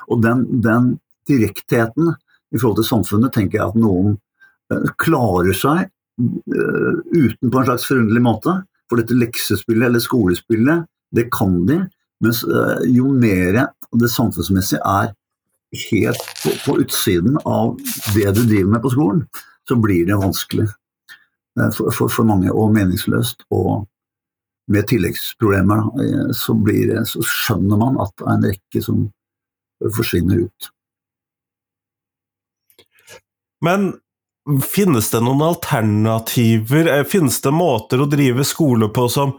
Og 0.09 0.23
den, 0.23 0.45
den 0.63 0.95
direktheten 1.29 2.13
i 2.49 2.57
forhold 2.57 2.79
til 2.79 2.89
samfunnet 2.89 3.35
tenker 3.35 3.59
jeg 3.59 3.67
at 3.67 3.77
noen 3.77 4.15
uh, 4.73 4.89
klarer 5.01 5.53
seg 5.53 5.85
uh, 5.85 6.95
uten 7.13 7.51
på 7.51 7.59
en 7.59 7.67
slags 7.67 7.85
forunderlig 7.89 8.23
måte. 8.25 8.55
For 8.89 9.01
dette 9.01 9.17
leksespillet 9.17 9.85
eller 9.85 10.01
skolespillet, 10.01 10.87
det 11.13 11.27
kan 11.33 11.59
de. 11.69 11.83
Mens 12.23 12.43
eh, 12.43 12.87
jo 12.91 13.11
mer 13.15 13.61
det 13.99 14.09
samfunnsmessige 14.11 14.81
er 14.83 15.13
helt 15.89 16.25
på, 16.43 16.53
på, 16.65 16.77
utsiden 16.83 17.37
av 17.45 17.77
det 18.15 18.27
du 18.35 18.43
driver 18.43 18.73
med 18.73 18.83
på 18.83 18.91
skolen, 18.93 19.23
så 19.69 19.77
blir 19.79 20.07
det 20.09 20.17
vanskelig 20.19 20.65
eh, 20.65 20.75
for, 21.75 21.91
for, 21.95 22.11
for 22.11 22.27
mange 22.27 22.51
og 22.51 22.73
meningsløst. 22.75 23.45
Og 23.55 23.87
med 24.69 24.89
tilleggsproblemer 24.89 25.87
eh, 26.03 26.27
så, 26.37 26.53
blir 26.53 26.93
så 27.09 27.23
skjønner 27.25 27.79
man 27.81 27.97
at 28.01 28.13
det 28.17 28.27
er 28.27 28.35
en 28.35 28.49
rekke 28.51 28.83
som 28.85 29.07
forsvinner 29.95 30.45
ut. 30.45 30.69
Men 33.65 33.91
finnes 34.63 35.09
det 35.11 35.21
noen 35.23 35.41
alternativer? 35.43 36.91
Finnes 37.09 37.41
det 37.43 37.55
måter 37.55 38.01
å 38.01 38.09
drive 38.09 38.45
skole 38.47 38.87
på 38.93 39.07
som 39.11 39.35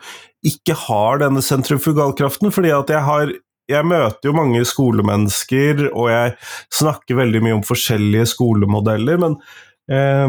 ikke 0.46 0.76
har 0.86 1.20
denne 1.20 1.42
sentrifugalkraften. 1.44 2.52
fordi 2.52 2.72
at 2.74 2.92
jeg 2.92 3.04
har 3.06 3.32
jeg 3.70 3.86
møter 3.86 4.26
jo 4.26 4.34
mange 4.34 4.64
skolemennesker, 4.66 5.84
og 5.94 6.08
jeg 6.10 6.32
snakker 6.74 7.20
veldig 7.20 7.42
mye 7.44 7.58
om 7.60 7.62
forskjellige 7.62 8.26
skolemodeller, 8.32 9.20
men 9.22 9.36
eh, 9.86 10.26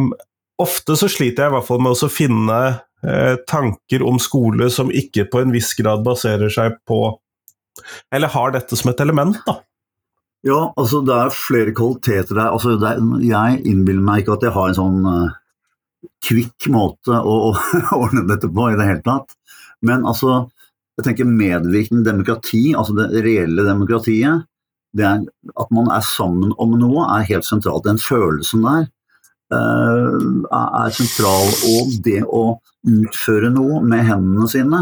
ofte 0.61 0.97
så 0.99 1.09
sliter 1.11 1.45
jeg 1.45 1.51
i 1.51 1.55
hvert 1.55 1.67
fall 1.67 1.81
med 1.83 1.95
å 1.95 2.11
finne 2.11 2.59
eh, 3.05 3.35
tanker 3.49 4.05
om 4.05 4.19
skole 4.21 4.69
som 4.73 4.91
ikke 4.93 5.27
på 5.31 5.43
en 5.43 5.53
viss 5.55 5.73
grad 5.77 6.03
baserer 6.05 6.51
seg 6.53 6.79
på 6.87 7.03
Eller 8.13 8.31
har 8.33 8.51
dette 8.53 8.77
som 8.77 8.91
et 8.91 8.99
element, 9.01 9.37
da. 9.47 9.61
Ja, 10.45 10.73
altså 10.75 11.03
det 11.05 11.13
er 11.13 11.35
flere 11.35 11.73
kvaliteter 11.77 12.33
der. 12.33 12.49
Altså, 12.49 12.73
er, 12.75 12.97
jeg 13.21 13.61
innbiller 13.69 14.01
meg 14.03 14.23
ikke 14.23 14.39
at 14.39 14.45
jeg 14.47 14.53
har 14.55 14.71
en 14.71 14.77
sånn 14.77 15.03
uh, 15.05 15.35
kvikk 16.25 16.67
måte 16.73 17.13
å, 17.13 17.35
å 17.51 17.53
ordne 18.01 18.25
dette 18.29 18.49
på 18.49 18.71
i 18.71 18.77
det 18.77 18.87
hele 18.89 19.03
tatt. 19.05 19.35
Men 19.85 20.05
altså, 20.09 20.47
jeg 20.97 21.05
tenker 21.07 21.29
medvirkende 21.29 22.05
demokrati, 22.05 22.71
altså 22.77 22.97
det 22.97 23.23
reelle 23.25 23.67
demokratiet, 23.69 24.47
det 24.97 25.05
er 25.07 25.21
at 25.61 25.69
man 25.71 25.87
er 25.93 26.03
sammen 26.03 26.51
om 26.59 26.73
noe, 26.79 27.05
er 27.15 27.29
helt 27.29 27.47
sentralt. 27.47 27.85
Den 27.85 28.01
følelsen 28.01 28.65
der 28.65 28.89
er 29.51 30.93
sentral. 30.95 31.49
Og 31.75 31.95
det 32.05 32.21
å 32.25 32.43
utføre 32.87 33.51
noe 33.53 33.81
med 33.85 34.05
hendene 34.07 34.47
sine 34.49 34.79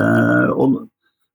uh, 0.00 0.48
og, 0.52 0.80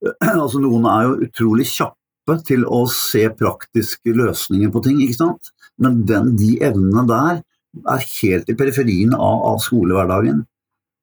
altså 0.43 0.61
Noen 0.61 0.85
er 0.89 1.07
jo 1.07 1.15
utrolig 1.25 1.67
kjappe 1.71 2.37
til 2.45 2.65
å 2.65 2.83
se 2.91 3.23
praktiske 3.37 4.13
løsninger 4.13 4.71
på 4.73 4.81
ting, 4.85 5.01
ikke 5.05 5.17
sant? 5.17 5.51
men 5.81 6.03
den, 6.07 6.33
de 6.39 6.55
evnene 6.63 7.03
der 7.09 7.41
er 7.91 8.05
helt 8.21 8.49
i 8.49 8.55
periferien 8.57 9.13
av, 9.15 9.41
av 9.49 9.59
skolehverdagen. 9.63 10.45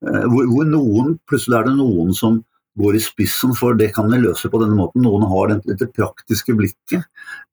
Eh, 0.07 0.25
hvor, 0.33 0.49
hvor, 0.49 0.69
noen, 0.69 1.17
plutselig 1.29 1.59
er 1.59 1.69
det 1.69 1.76
noen 1.76 2.14
som 2.17 2.41
går 2.81 2.97
i 2.97 3.02
spissen 3.05 3.52
for 3.59 3.76
det 3.76 3.91
kan 3.93 4.09
vi 4.09 4.23
løse 4.23 4.49
på 4.49 4.61
denne 4.62 4.79
måten. 4.79 5.05
Noen 5.05 5.26
har 5.29 5.52
dette 5.69 5.91
praktiske 5.93 6.57
blikket. 6.57 7.05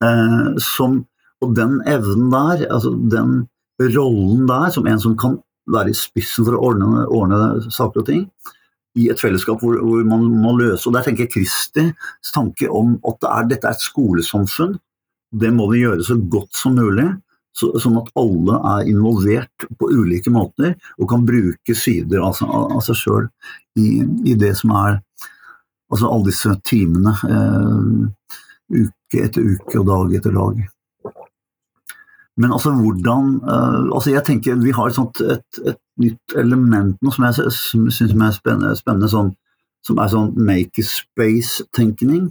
Eh, 0.06 0.52
som, 0.64 1.02
og 1.44 1.56
den 1.60 1.82
evnen 1.90 2.32
der, 2.32 2.66
altså 2.70 2.96
den 3.12 3.42
rollen 3.80 4.48
der, 4.50 4.70
som 4.76 4.88
en 4.88 5.00
som 5.02 5.18
kan 5.20 5.38
være 5.70 5.94
i 5.94 5.98
spissen 5.98 6.48
for 6.48 6.58
å 6.58 6.64
ordne, 6.72 7.06
ordne 7.08 7.72
saker 7.72 8.04
og 8.04 8.10
ting, 8.10 8.26
i 8.98 9.08
et 9.12 9.22
fellesskap 9.22 9.62
hvor, 9.62 9.78
hvor, 9.86 10.04
man 10.08 10.26
må 10.42 10.56
løse. 10.58 10.88
Og 10.90 10.96
Der 10.96 11.06
tenker 11.06 11.28
jeg 11.28 11.34
Kristi 11.36 11.86
tanke 12.34 12.70
om 12.74 12.98
at 13.08 13.20
det 13.22 13.32
er, 13.32 13.50
dette 13.54 13.70
er 13.70 13.78
et 13.78 13.86
skolesamfunn. 13.86 14.78
Det 15.30 15.52
må 15.54 15.70
vi 15.72 15.84
gjøre 15.84 16.06
så 16.06 16.18
godt 16.18 16.58
som 16.58 16.78
mulig 16.80 17.08
så, 17.56 17.72
sånn 17.82 17.98
at 18.00 18.10
alle 18.20 18.58
er 18.72 18.90
involvert 18.90 19.68
på 19.80 19.90
ulike 19.92 20.32
måter 20.34 20.76
og 20.98 21.10
kan 21.12 21.26
bruke 21.28 21.76
sider 21.76 22.24
av, 22.24 22.40
av 22.46 22.80
seg 22.86 22.98
sjøl 22.98 23.28
i, 23.80 24.00
i, 24.30 24.36
det 24.40 24.54
som 24.60 24.74
er 24.78 25.00
altså 25.90 26.10
alle 26.10 26.30
disse 26.30 26.54
timene. 26.70 27.16
Eh, 27.26 28.36
uke 28.70 29.24
etter 29.26 29.46
uke 29.56 29.82
og 29.82 29.88
dag 29.90 30.16
etter 30.20 30.36
dag. 30.36 30.62
Men 32.40 32.54
altså 32.56 32.72
hvordan 32.72 33.34
uh, 33.44 33.90
altså 33.96 34.14
Jeg 34.14 34.24
tenker 34.28 34.62
vi 34.64 34.72
har 34.76 34.90
et, 34.90 34.96
sånt, 34.96 35.20
et, 35.22 35.60
et 35.68 35.80
nytt 36.00 36.36
element 36.40 36.96
nå 37.04 37.12
som 37.12 37.28
jeg 37.28 37.52
syns 37.56 38.00
er 38.02 38.32
spennende, 38.36 38.72
spennende 38.80 39.12
sånn, 39.12 39.34
som 39.86 40.00
er 40.00 40.12
sånn 40.12 40.32
make 40.48 40.84
space-tenkning. 40.86 42.30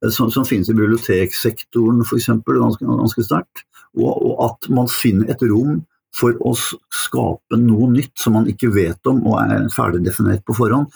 Eh, 0.00 0.12
som, 0.12 0.30
som, 0.32 0.46
finnes 0.48 0.70
i 0.72 0.76
biblioteksektoren 0.76 2.00
f.eks. 2.06 2.30
ganske, 2.46 2.86
ganske 2.88 3.26
sterkt 3.26 3.66
og, 3.98 4.10
og 4.14 4.34
at 4.46 4.70
man 4.72 4.88
finner 4.90 5.32
et 5.32 5.42
rom 5.50 5.82
for 6.16 6.34
å 6.42 6.54
skape 6.56 7.58
noe 7.60 7.90
nytt 7.92 8.16
som 8.18 8.34
man 8.38 8.48
ikke 8.50 8.72
vet 8.74 9.10
om 9.10 9.20
og 9.28 9.36
er 9.42 9.68
ferdig 9.74 10.02
definert 10.08 10.42
på 10.46 10.56
forhånd. 10.58 10.88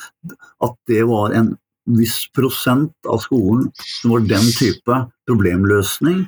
At 0.64 0.74
det 0.90 1.04
var 1.06 1.34
en 1.36 1.52
viss 1.84 2.24
prosent 2.34 2.94
av 3.10 3.20
skolen 3.22 3.68
som 3.78 4.14
var 4.14 4.24
den 4.26 4.48
type 4.56 5.00
problemløsning, 5.28 6.24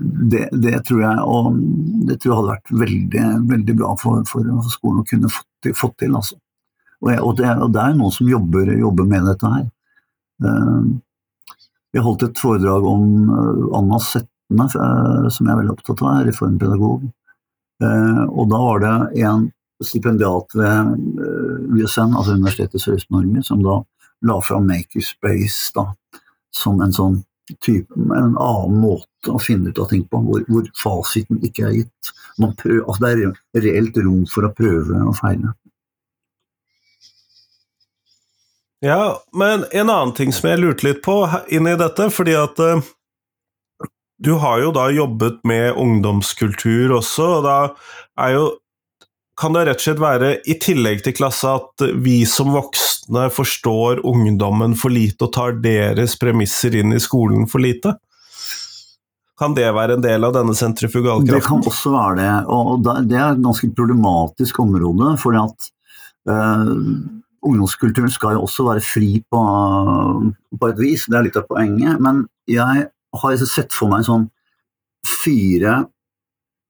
det, 0.00 0.48
det, 0.52 0.78
tror, 0.88 1.02
jeg, 1.04 1.20
og, 1.28 1.56
det 2.08 2.18
tror 2.20 2.30
jeg 2.30 2.38
hadde 2.38 2.52
vært 2.52 2.72
veldig, 2.82 3.24
veldig 3.50 3.76
bra 3.76 3.92
for, 4.00 4.24
for, 4.28 4.48
skolen 4.72 5.02
å 5.02 5.08
kunne 5.08 5.30
fått 5.32 5.48
til. 5.62 5.76
Fått 5.78 5.98
til 6.02 6.16
altså. 6.16 6.38
Og, 7.02 7.10
jeg, 7.12 7.20
og, 7.20 7.32
det, 7.38 7.48
og 7.66 7.72
det 7.74 7.82
er 7.82 7.96
noen 7.98 8.14
som 8.14 8.30
jobber, 8.30 8.72
jobber 8.78 9.08
med 9.10 9.26
dette 9.28 9.52
her. 9.52 9.64
Uh, 10.42 10.92
jeg 11.92 12.04
holdt 12.06 12.24
et 12.24 12.40
foredrag 12.40 12.86
om 12.88 13.08
uh, 13.28 13.64
Anna 13.78 13.98
Setne, 14.02 14.68
uh, 14.70 15.26
som 15.28 15.48
jeg 15.48 15.52
er 15.52 15.60
veldig 15.60 15.74
opptatt 15.74 16.04
av, 16.06 16.22
reformpedagog. 16.28 17.10
og 17.82 18.44
da 18.46 18.58
var 18.62 18.78
det 18.78 19.22
en 19.26 19.48
stipendiat 19.82 20.54
ved 20.54 20.92
USN, 21.74 22.12
altså 22.14 22.36
Universitetet 22.36 22.78
i 22.78 22.82
Sørøst-Norge, 22.84 23.42
som 23.42 23.64
da 23.64 23.80
la 24.22 24.36
fram 24.46 24.68
Makerspace 24.70 25.72
da, 25.74 25.88
som 26.54 26.78
en 26.84 26.94
sånn 26.94 27.16
type, 27.60 27.94
en 27.96 28.36
annen 28.38 28.78
måte 28.82 29.32
å 29.32 29.40
finne 29.42 29.72
ut 29.72 29.80
av 29.82 29.90
ting 29.90 30.04
på, 30.08 30.20
hvor, 30.26 30.44
hvor 30.48 30.68
fasiten 30.78 31.42
ikke 31.44 31.66
er 31.68 31.74
gitt. 31.80 32.12
Prøver, 32.38 32.84
altså 32.86 33.02
det 33.04 33.12
er 33.12 33.66
reelt 33.66 33.98
rom 34.00 34.22
for 34.30 34.48
å 34.48 34.54
prøve 34.56 35.02
og 35.02 35.16
feile. 35.18 35.52
Ja, 38.82 39.22
men 39.38 39.66
en 39.70 39.90
annen 39.92 40.14
ting 40.16 40.32
som 40.34 40.48
jeg 40.50 40.58
lurte 40.58 40.88
litt 40.88 41.04
på 41.04 41.20
inn 41.54 41.68
i 41.70 41.76
dette, 41.78 42.08
fordi 42.10 42.34
at 42.34 42.58
uh, 42.58 42.82
du 44.22 44.32
har 44.42 44.58
jo 44.62 44.72
da 44.74 44.88
jobbet 44.90 45.38
med 45.46 45.78
ungdomskultur 45.78 46.96
også, 46.98 47.28
og 47.38 47.46
da 47.46 47.58
er 48.26 48.34
jo 48.34 48.48
Kan 49.42 49.56
det 49.56 49.64
rett 49.66 49.80
og 49.80 49.82
slett 49.82 49.98
være, 49.98 50.28
i 50.46 50.54
tillegg 50.62 51.00
til 51.02 51.16
klasse, 51.18 51.50
at 51.50 51.82
vi 52.04 52.20
som 52.30 52.52
voksne 52.54 53.24
forstår 53.34 54.04
ungdommen 54.06 54.76
for 54.78 54.94
lite 54.94 55.26
og 55.26 55.32
tar 55.34 55.56
deres 55.64 56.14
premisser 56.20 56.76
inn 56.78 56.94
i 56.94 57.00
skolen 57.02 57.48
for 57.50 57.64
lite? 57.64 57.96
Kan 59.42 59.56
det 59.56 59.66
være 59.74 59.96
en 59.96 60.04
del 60.04 60.22
av 60.28 60.36
denne 60.36 60.54
sentrifugalkraften? 60.54 61.34
Det 61.34 61.42
kan 61.42 61.66
også 61.66 61.90
være 61.90 62.14
det, 62.20 62.28
og 62.54 62.84
det 62.86 63.18
er 63.18 63.32
et 63.32 63.42
ganske 63.42 63.72
problematisk 63.74 64.60
område. 64.62 65.16
fordi 65.18 65.42
at 65.42 65.66
uh, 66.30 66.70
ungdomskulturen 67.42 68.14
skal 68.14 68.36
jo 68.36 68.44
også 68.46 68.68
være 68.68 68.84
fri 68.86 69.24
på, 69.26 69.42
på, 70.54 70.68
et 70.70 70.78
vis, 70.78 71.08
det 71.10 71.18
er 71.18 71.26
litt 71.26 71.40
av 71.40 71.48
poenget. 71.50 71.98
Men 71.98 72.28
jeg 72.46 72.86
har 73.24 73.42
sett 73.42 73.74
for 73.74 73.90
meg 73.90 74.06
sånn 74.06 74.28
fire 75.02 75.80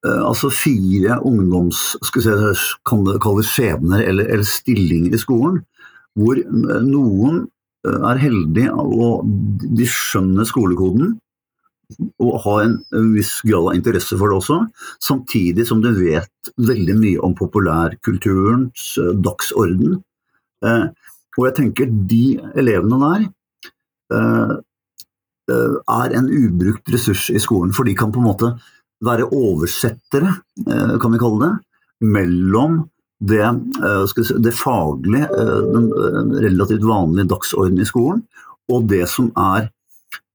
altså 0.02 0.48
fire 0.50 1.20
ungdoms 1.22 1.92
skal 2.02 2.22
vi 2.24 2.54
si, 2.58 2.62
kan 2.88 3.04
det 3.06 3.20
kalles 3.22 3.46
skjebner 3.46 4.02
eller, 4.02 4.26
eller, 4.26 4.48
stillinger 4.48 5.14
i 5.14 5.20
skolen, 5.20 5.60
hvor 6.18 6.40
noen 6.82 7.44
uh, 7.86 8.08
er 8.10 8.22
heldige 8.24 8.72
og 8.74 9.28
de 9.62 9.86
skjønner 9.86 10.48
skolekoden 10.48 11.14
og 12.22 12.40
har 12.44 12.64
en, 12.66 12.76
viss 13.14 13.34
grad 13.46 13.70
av 13.70 13.76
interesse 13.76 14.16
for 14.18 14.30
det 14.30 14.38
også, 14.40 14.58
samtidig 15.02 15.66
som 15.68 15.82
du 15.84 15.90
vet 15.96 16.52
veldig 16.60 16.96
mye 16.98 17.22
om 17.24 17.34
populærkulturens 17.38 18.88
dagsorden. 19.24 20.00
Eh, 20.64 20.84
og 21.38 21.48
jeg 21.48 21.56
tenker 21.58 21.90
de 22.10 22.24
elevene 22.60 23.00
der 23.02 23.26
eh, 24.16 24.54
eh, 25.52 25.78
er 25.96 26.16
en 26.18 26.30
ubrukt 26.30 26.92
ressurs 26.92 27.28
i 27.32 27.42
skolen, 27.42 27.74
for 27.76 27.88
de 27.88 27.96
kan 27.98 28.12
på 28.14 28.22
en 28.22 28.30
måte 28.30 28.54
være 29.02 29.28
oversettere, 29.34 30.36
kan 31.02 31.14
vi 31.14 31.20
kalle 31.20 31.46
det, 31.46 31.52
mellom 32.02 32.80
det, 33.22 33.42
si, 34.10 34.36
det 34.42 34.54
faglige, 34.58 35.28
den 35.74 35.90
relativt 36.42 36.86
vanlige 36.86 37.30
dagsorden 37.30 37.82
i 37.82 37.86
skolen, 37.86 38.24
og 38.72 38.88
det 38.90 39.04
som 39.10 39.30
er, 39.38 39.68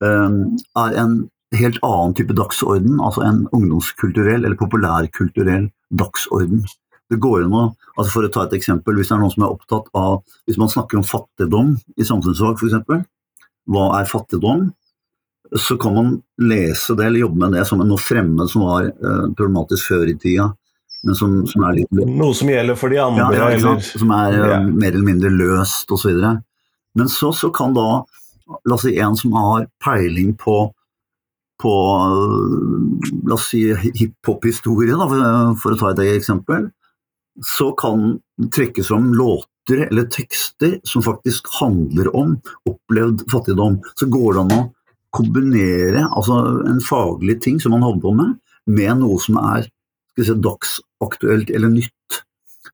er 0.04 1.00
en 1.04 1.18
helt 1.56 1.80
annen 1.86 2.16
type 2.18 2.36
dagsorden, 2.36 3.00
altså 3.04 3.24
en 3.26 3.46
ungdomskulturell 3.56 4.44
eller 4.44 4.60
populærkulturell 4.60 5.70
dagsorden. 6.00 6.66
Det 7.08 7.20
går 7.24 7.46
an 7.46 7.56
å, 7.56 7.68
altså 7.96 8.12
For 8.12 8.28
å 8.28 8.32
ta 8.32 8.44
et 8.44 8.58
eksempel, 8.58 8.98
hvis 8.98 9.08
det 9.08 9.16
er 9.16 9.22
noen 9.22 9.32
som 9.32 9.46
er 9.46 9.54
opptatt 9.54 9.86
av 9.96 10.18
Hvis 10.44 10.58
man 10.60 10.68
snakker 10.68 11.00
om 11.00 11.06
fattigdom 11.08 11.70
i 11.96 12.08
samfunnsfag 12.08 12.60
f.eks., 12.60 13.06
hva 13.68 13.86
er 14.00 14.10
fattigdom? 14.12 14.68
Så 15.56 15.78
kan 15.80 15.96
man 15.96 16.14
lese 16.42 16.96
det 16.98 17.06
eller 17.06 17.24
jobbe 17.26 17.46
med 17.46 17.58
det 17.58 17.66
som 17.70 17.82
noe 17.84 18.02
fremmed 18.02 18.50
som 18.52 18.66
var 18.68 18.90
uh, 18.90 19.28
problematisk 19.38 19.94
før 19.94 20.12
i 20.12 20.18
tida. 20.20 20.50
Men 21.06 21.16
som, 21.16 21.36
som, 21.48 21.64
er 21.68 21.78
litt 21.78 21.92
Noe 21.94 22.36
som 22.36 22.50
gjelder 22.50 22.76
for 22.80 22.92
de 22.92 22.98
andre? 23.00 23.28
Ja, 23.38 23.52
ja 23.54 23.76
Som 23.86 24.12
er 24.16 24.38
uh, 24.38 24.66
mer 24.68 24.92
eller 24.92 25.06
mindre 25.08 25.32
løst 25.32 25.92
osv. 25.94 26.18
Men 26.98 27.12
så, 27.14 27.32
så 27.32 27.52
kan 27.54 27.76
da 27.78 28.02
la 28.48 28.76
oss 28.76 28.88
si 28.88 28.96
en 29.00 29.16
som 29.20 29.36
har 29.38 29.68
peiling 29.84 30.34
på 30.40 30.66
på 31.58 31.74
la 33.26 33.34
oss 33.34 33.48
si 33.50 33.64
hiphop-historie, 33.74 34.94
for 35.58 35.74
å 35.74 35.78
ta 35.80 35.90
et 35.90 36.04
eksempel, 36.14 36.68
så 37.46 37.72
kan 37.78 38.20
trekkes 38.54 38.92
fram 38.92 39.14
låter 39.18 39.88
eller 39.88 40.06
tekster 40.14 40.78
som 40.88 41.04
faktisk 41.04 41.50
handler 41.60 42.10
om 42.16 42.36
opplevd 42.70 43.26
fattigdom. 43.32 43.80
Så 43.96 44.06
går 44.14 44.34
det 44.34 44.44
an 44.44 44.54
å 44.54 44.62
kombinere 45.18 46.06
altså 46.08 46.38
en 46.70 46.84
faglig 46.84 47.40
ting 47.44 47.60
som 47.62 47.74
man 47.76 47.86
holder 47.86 48.04
på 48.04 48.14
med, 48.18 48.38
med 48.78 49.02
noe 49.02 49.18
som 49.24 49.40
er 49.42 49.68
si, 50.20 50.34
dagsaktuelt 50.48 51.52
eller 51.54 51.74
nytt. 51.74 52.22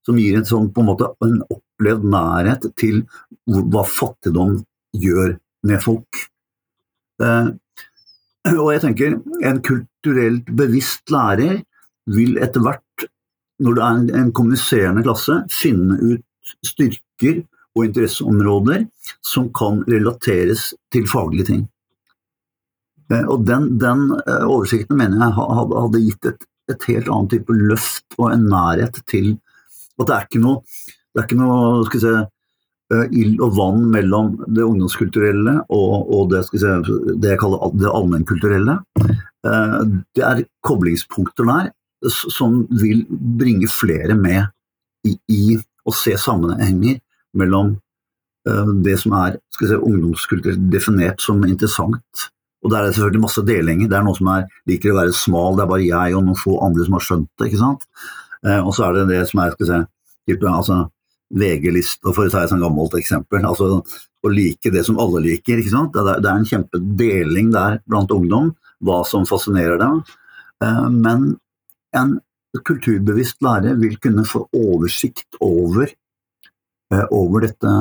Som 0.03 0.19
gir 0.19 0.35
en, 0.35 0.47
sånn, 0.47 0.69
på 0.75 0.83
en, 0.83 0.89
måte, 0.89 1.07
en 1.23 1.39
opplevd 1.47 2.05
nærhet 2.11 2.67
til 2.79 3.03
hva 3.47 3.85
fattigdom 3.87 4.57
gjør 4.99 5.37
med 5.69 5.83
folk. 5.83 6.23
Eh, 7.23 7.51
og 8.51 8.69
jeg 8.73 8.83
tenker 8.83 9.15
en 9.47 9.61
kulturelt 9.63 10.49
bevisst 10.51 11.13
lærer 11.13 11.61
vil 12.11 12.35
etter 12.43 12.63
hvert 12.65 13.07
når 13.63 13.77
det 13.77 13.83
er 13.85 14.19
en 14.19 14.31
kommuniserende 14.35 15.03
klasse, 15.05 15.37
finne 15.53 15.95
ut 16.01 16.23
styrker 16.65 17.43
og 17.73 17.87
interesseområder 17.87 18.87
som 19.25 19.47
kan 19.55 19.81
relateres 19.87 20.73
til 20.93 21.07
faglige 21.09 21.47
ting. 21.51 21.61
Eh, 23.11 23.25
og 23.27 23.45
den, 23.47 23.73
den 23.81 24.05
eh, 24.23 24.45
oversikten 24.47 24.99
mener 24.99 25.25
jeg 25.25 25.35
hadde 25.37 26.03
gitt 26.03 26.29
et, 26.31 26.45
et, 26.71 26.85
helt 26.89 27.09
annet 27.11 27.35
type 27.35 27.57
løft 27.57 28.17
og 28.19 28.29
en 28.31 28.47
nærhet 28.51 29.01
til 29.09 29.35
at 29.99 30.07
det 30.07 30.15
er 30.15 30.29
ikke 30.29 30.43
noe, 30.43 30.63
det 31.11 31.21
er 31.21 31.27
ikke 31.27 31.41
noe 31.41 31.83
skal 31.89 32.03
si, 32.03 32.13
eh, 32.95 33.05
ild 33.19 33.43
og 33.43 33.57
vann 33.59 33.85
mellom 33.93 34.33
det 34.47 34.65
ungdomskulturelle 34.65 35.59
og, 35.67 35.93
og 36.15 36.31
det, 36.31 36.45
si, 36.49 36.63
det, 36.63 37.33
jeg 37.33 37.41
kaller 37.41 37.77
det 37.79 37.91
allmennkulturelle. 37.91 38.79
Det 39.43 40.23
er 40.23 40.45
koblingspunkter 40.63 41.47
der 41.49 41.71
som 42.07 42.61
vil 42.79 43.01
bringe 43.09 43.67
flere 43.71 44.15
med 44.15 44.45
i, 45.07 45.17
i 45.27 45.57
å 45.83 45.91
se 45.95 46.15
sammenhenger 46.19 47.01
mellom 47.35 47.73
det 48.83 48.95
som 49.01 49.15
er 49.19 49.35
si, 49.55 49.67
ungdomskulturelt 49.75 50.63
definert 50.71 51.19
som 51.23 51.43
interessant. 51.47 52.29
Og 52.63 52.71
der 52.71 52.79
er 52.79 52.87
det 52.87 52.95
selvfølgelig 52.95 53.23
masse 53.25 53.43
delinger. 53.45 53.89
Det 53.91 53.97
er 53.97 54.05
noe 54.07 54.17
som 54.17 54.29
er, 54.31 54.47
liker 54.69 54.93
å 54.93 54.99
være 55.01 55.15
smal, 55.17 55.57
det 55.57 55.65
er 55.65 55.71
bare 55.73 55.87
jeg 55.87 56.17
og 56.17 56.25
noen 56.25 56.39
få 56.39 56.57
andre 56.63 56.87
som 56.87 56.97
har 56.97 57.05
skjønt 57.07 57.29
det. 57.39 57.49
ikke 57.49 57.61
sant? 57.61 57.85
Eh, 58.45 58.59
og 58.59 58.71
så 58.75 58.87
er 58.87 58.97
det 58.97 59.05
det 59.11 59.21
som 59.29 59.43
er 59.43 59.55
skal 59.55 59.69
si, 59.69 59.79
type, 60.29 60.49
altså, 60.49 60.79
VG-liste, 61.33 62.11
for 62.13 62.25
å 62.27 62.31
ta 62.31 62.43
et 62.43 62.51
sånt 62.53 62.63
gammelt 62.63 62.95
eksempel. 62.99 63.45
altså 63.49 63.81
Å 64.23 64.31
like 64.31 64.71
det 64.71 64.85
som 64.87 64.99
alle 65.01 65.23
liker. 65.25 65.59
ikke 65.59 65.73
sant? 65.73 65.95
Det 65.95 66.03
er, 66.03 66.21
det 66.23 66.29
er 66.31 66.39
en 66.39 66.51
kjempedeling 66.51 67.49
der 67.55 67.79
blant 67.89 68.13
ungdom, 68.15 68.53
hva 68.83 69.01
som 69.07 69.27
fascinerer 69.27 69.81
dem. 69.81 70.03
Eh, 70.63 70.85
men 70.93 71.33
en 71.95 72.19
kulturbevisst 72.63 73.41
lærer 73.43 73.75
vil 73.81 73.97
kunne 74.01 74.25
få 74.29 74.45
oversikt 74.53 75.39
over, 75.41 75.89
eh, 76.93 77.05
over 77.11 77.47
dette, 77.47 77.73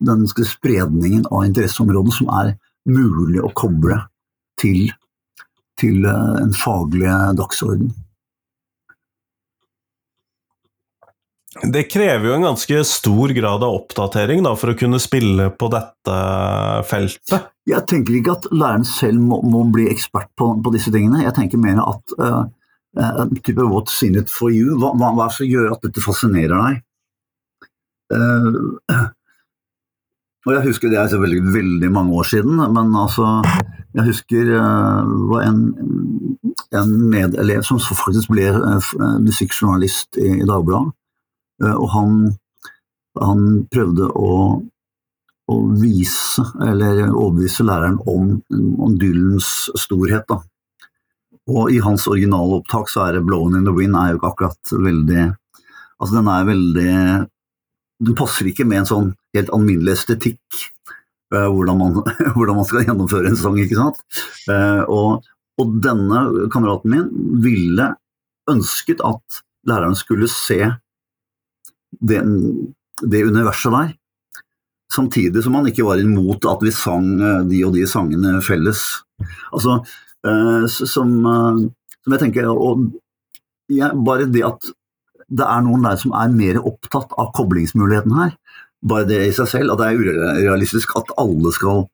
den 0.00 0.26
spredningen 0.28 1.26
av 1.30 1.44
interesseområdet 1.44 2.14
som 2.14 2.30
er 2.32 2.54
mulig 2.90 3.42
å 3.42 3.52
koble 3.56 3.98
til, 4.60 4.88
til 5.80 6.06
eh, 6.08 6.40
en 6.42 6.56
faglig 6.56 7.12
dagsorden. 7.38 7.92
Det 11.70 11.84
krever 11.86 12.26
jo 12.26 12.34
en 12.34 12.48
ganske 12.48 12.80
stor 12.88 13.30
grad 13.36 13.62
av 13.62 13.76
oppdatering 13.76 14.42
da, 14.42 14.56
for 14.58 14.72
å 14.72 14.78
kunne 14.78 14.98
spille 14.98 15.52
på 15.54 15.68
dette 15.70 16.16
feltet? 16.90 17.46
Jeg 17.70 17.86
tenker 17.88 18.18
ikke 18.18 18.34
at 18.34 18.48
læreren 18.50 18.84
selv 18.88 19.22
må, 19.22 19.38
må 19.46 19.62
bli 19.72 19.86
ekspert 19.92 20.32
på, 20.36 20.50
på, 20.60 20.72
disse 20.74 20.90
tingene. 20.92 21.22
Jeg 21.22 21.36
tenker 21.38 21.62
mer 21.62 21.78
at 21.84 22.16
uh, 22.18 22.42
Uh, 22.96 23.26
type 23.42 23.58
What's 23.58 24.02
in 24.02 24.14
it 24.14 24.30
for 24.30 24.50
you? 24.50 24.76
Hva, 24.78 24.92
hva, 24.94 25.10
hva 25.18 25.26
som 25.34 25.48
gjør 25.48 25.72
at 25.74 25.82
dette 25.82 26.02
fascinerer 26.02 26.54
deg? 26.54 26.82
Uh, 28.14 29.08
og 30.44 30.52
Jeg 30.52 30.66
husker 30.66 30.92
det 30.92 30.98
er 31.00 31.08
selvfølgelig 31.08 31.54
veldig 31.54 31.90
mange 31.92 32.12
år 32.20 32.28
siden, 32.28 32.56
men 32.76 32.96
altså 32.96 33.42
Jeg 33.94 34.04
husker 34.04 34.44
det 34.50 34.60
var 35.30 35.46
en, 35.46 35.60
en 36.74 36.94
medelev 37.10 37.62
som 37.62 37.78
faktisk 37.78 38.32
ble 38.34 38.50
uh, 38.50 38.92
musikkjournalist 39.22 40.18
i, 40.18 40.40
i 40.42 40.46
Dagbladet. 40.48 40.92
og 41.62 41.88
han, 41.94 42.16
han 43.22 43.44
prøvde 43.70 44.08
å, 44.10 44.32
å, 45.46 45.60
vise, 45.78 46.42
eller 46.60 47.04
overbevise 47.12 47.62
læreren 47.62 48.00
om, 48.10 48.40
om 48.82 48.98
Dylans 48.98 49.70
storhet. 49.78 50.26
da 50.28 50.42
og 51.44 51.72
i 51.72 51.80
hans 51.84 52.06
originalopptak 52.08 52.88
så 52.88 53.02
er 53.04 53.12
det 53.12 53.24
'Blown 53.24 53.56
in 53.58 53.66
the 53.68 53.72
Wind' 53.72 53.96
er 54.00 54.12
jo 54.12 54.18
ikke 54.18 54.32
akkurat 54.32 54.72
veldig 54.72 55.34
Altså 56.00 56.16
den 56.16 56.28
er 56.28 56.44
veldig 56.44 56.92
den 58.04 58.16
passer 58.18 58.48
ikke 58.48 58.64
med 58.66 58.82
en 58.82 58.88
sånn 58.88 59.10
helt 59.34 59.52
alminnelig 59.54 59.98
estetikk. 59.98 60.40
eh, 61.34 61.48
hvordan, 61.50 61.78
man, 61.78 61.96
hvordan 62.36 62.58
man 62.60 62.68
skal 62.68 62.86
gjennomføre 62.86 63.32
en 63.32 63.38
sang, 63.38 63.58
ikke 63.58 63.78
sant. 63.78 64.00
Eh, 64.50 64.82
og, 64.86 65.26
og 65.60 65.74
denne 65.82 66.48
kameraten 66.52 66.94
min 66.94 67.10
ville 67.42 67.90
ønsket 68.50 69.02
at 69.04 69.42
læreren 69.66 69.96
skulle 69.96 70.28
se 70.28 70.60
det, 72.04 72.20
det 73.02 73.24
universet 73.26 73.72
der. 73.74 73.92
Samtidig 74.94 75.42
som 75.42 75.56
han 75.56 75.66
ikke 75.66 75.86
var 75.86 75.98
imot 75.98 76.44
at 76.46 76.62
vi 76.62 76.74
sang 76.74 77.08
eh, 77.18 77.42
de 77.50 77.64
og 77.66 77.74
de 77.74 77.86
sangene 77.90 78.38
felles. 78.44 78.84
Altså, 79.54 79.80
som, 80.88 81.10
som 81.20 82.14
jeg 82.14 82.20
tenker 82.22 82.46
og 82.48 82.86
jeg, 83.68 83.90
Bare 84.06 84.24
det 84.24 84.40
at 84.46 84.70
det 85.28 85.46
er 85.46 85.62
noen 85.64 85.84
der 85.86 85.98
som 86.00 86.14
er 86.16 86.32
mer 86.32 86.60
opptatt 86.60 87.12
av 87.20 87.32
koblingsmuligheten 87.36 88.14
her, 88.16 88.34
bare 88.84 89.08
det 89.08 89.20
i 89.26 89.32
seg 89.34 89.48
selv, 89.50 89.74
at 89.74 89.80
det 89.80 89.88
er 89.90 90.00
urealistisk 90.44 90.92
at 90.98 91.12
alle 91.20 91.52
skal, 91.56 91.86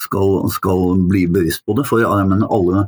skal, 0.00 0.38
skal 0.54 0.86
bli 1.10 1.26
bevisst 1.32 1.64
på 1.66 1.76
det. 1.78 1.86
For 1.88 2.02
ja, 2.02 2.12
alle 2.14 2.86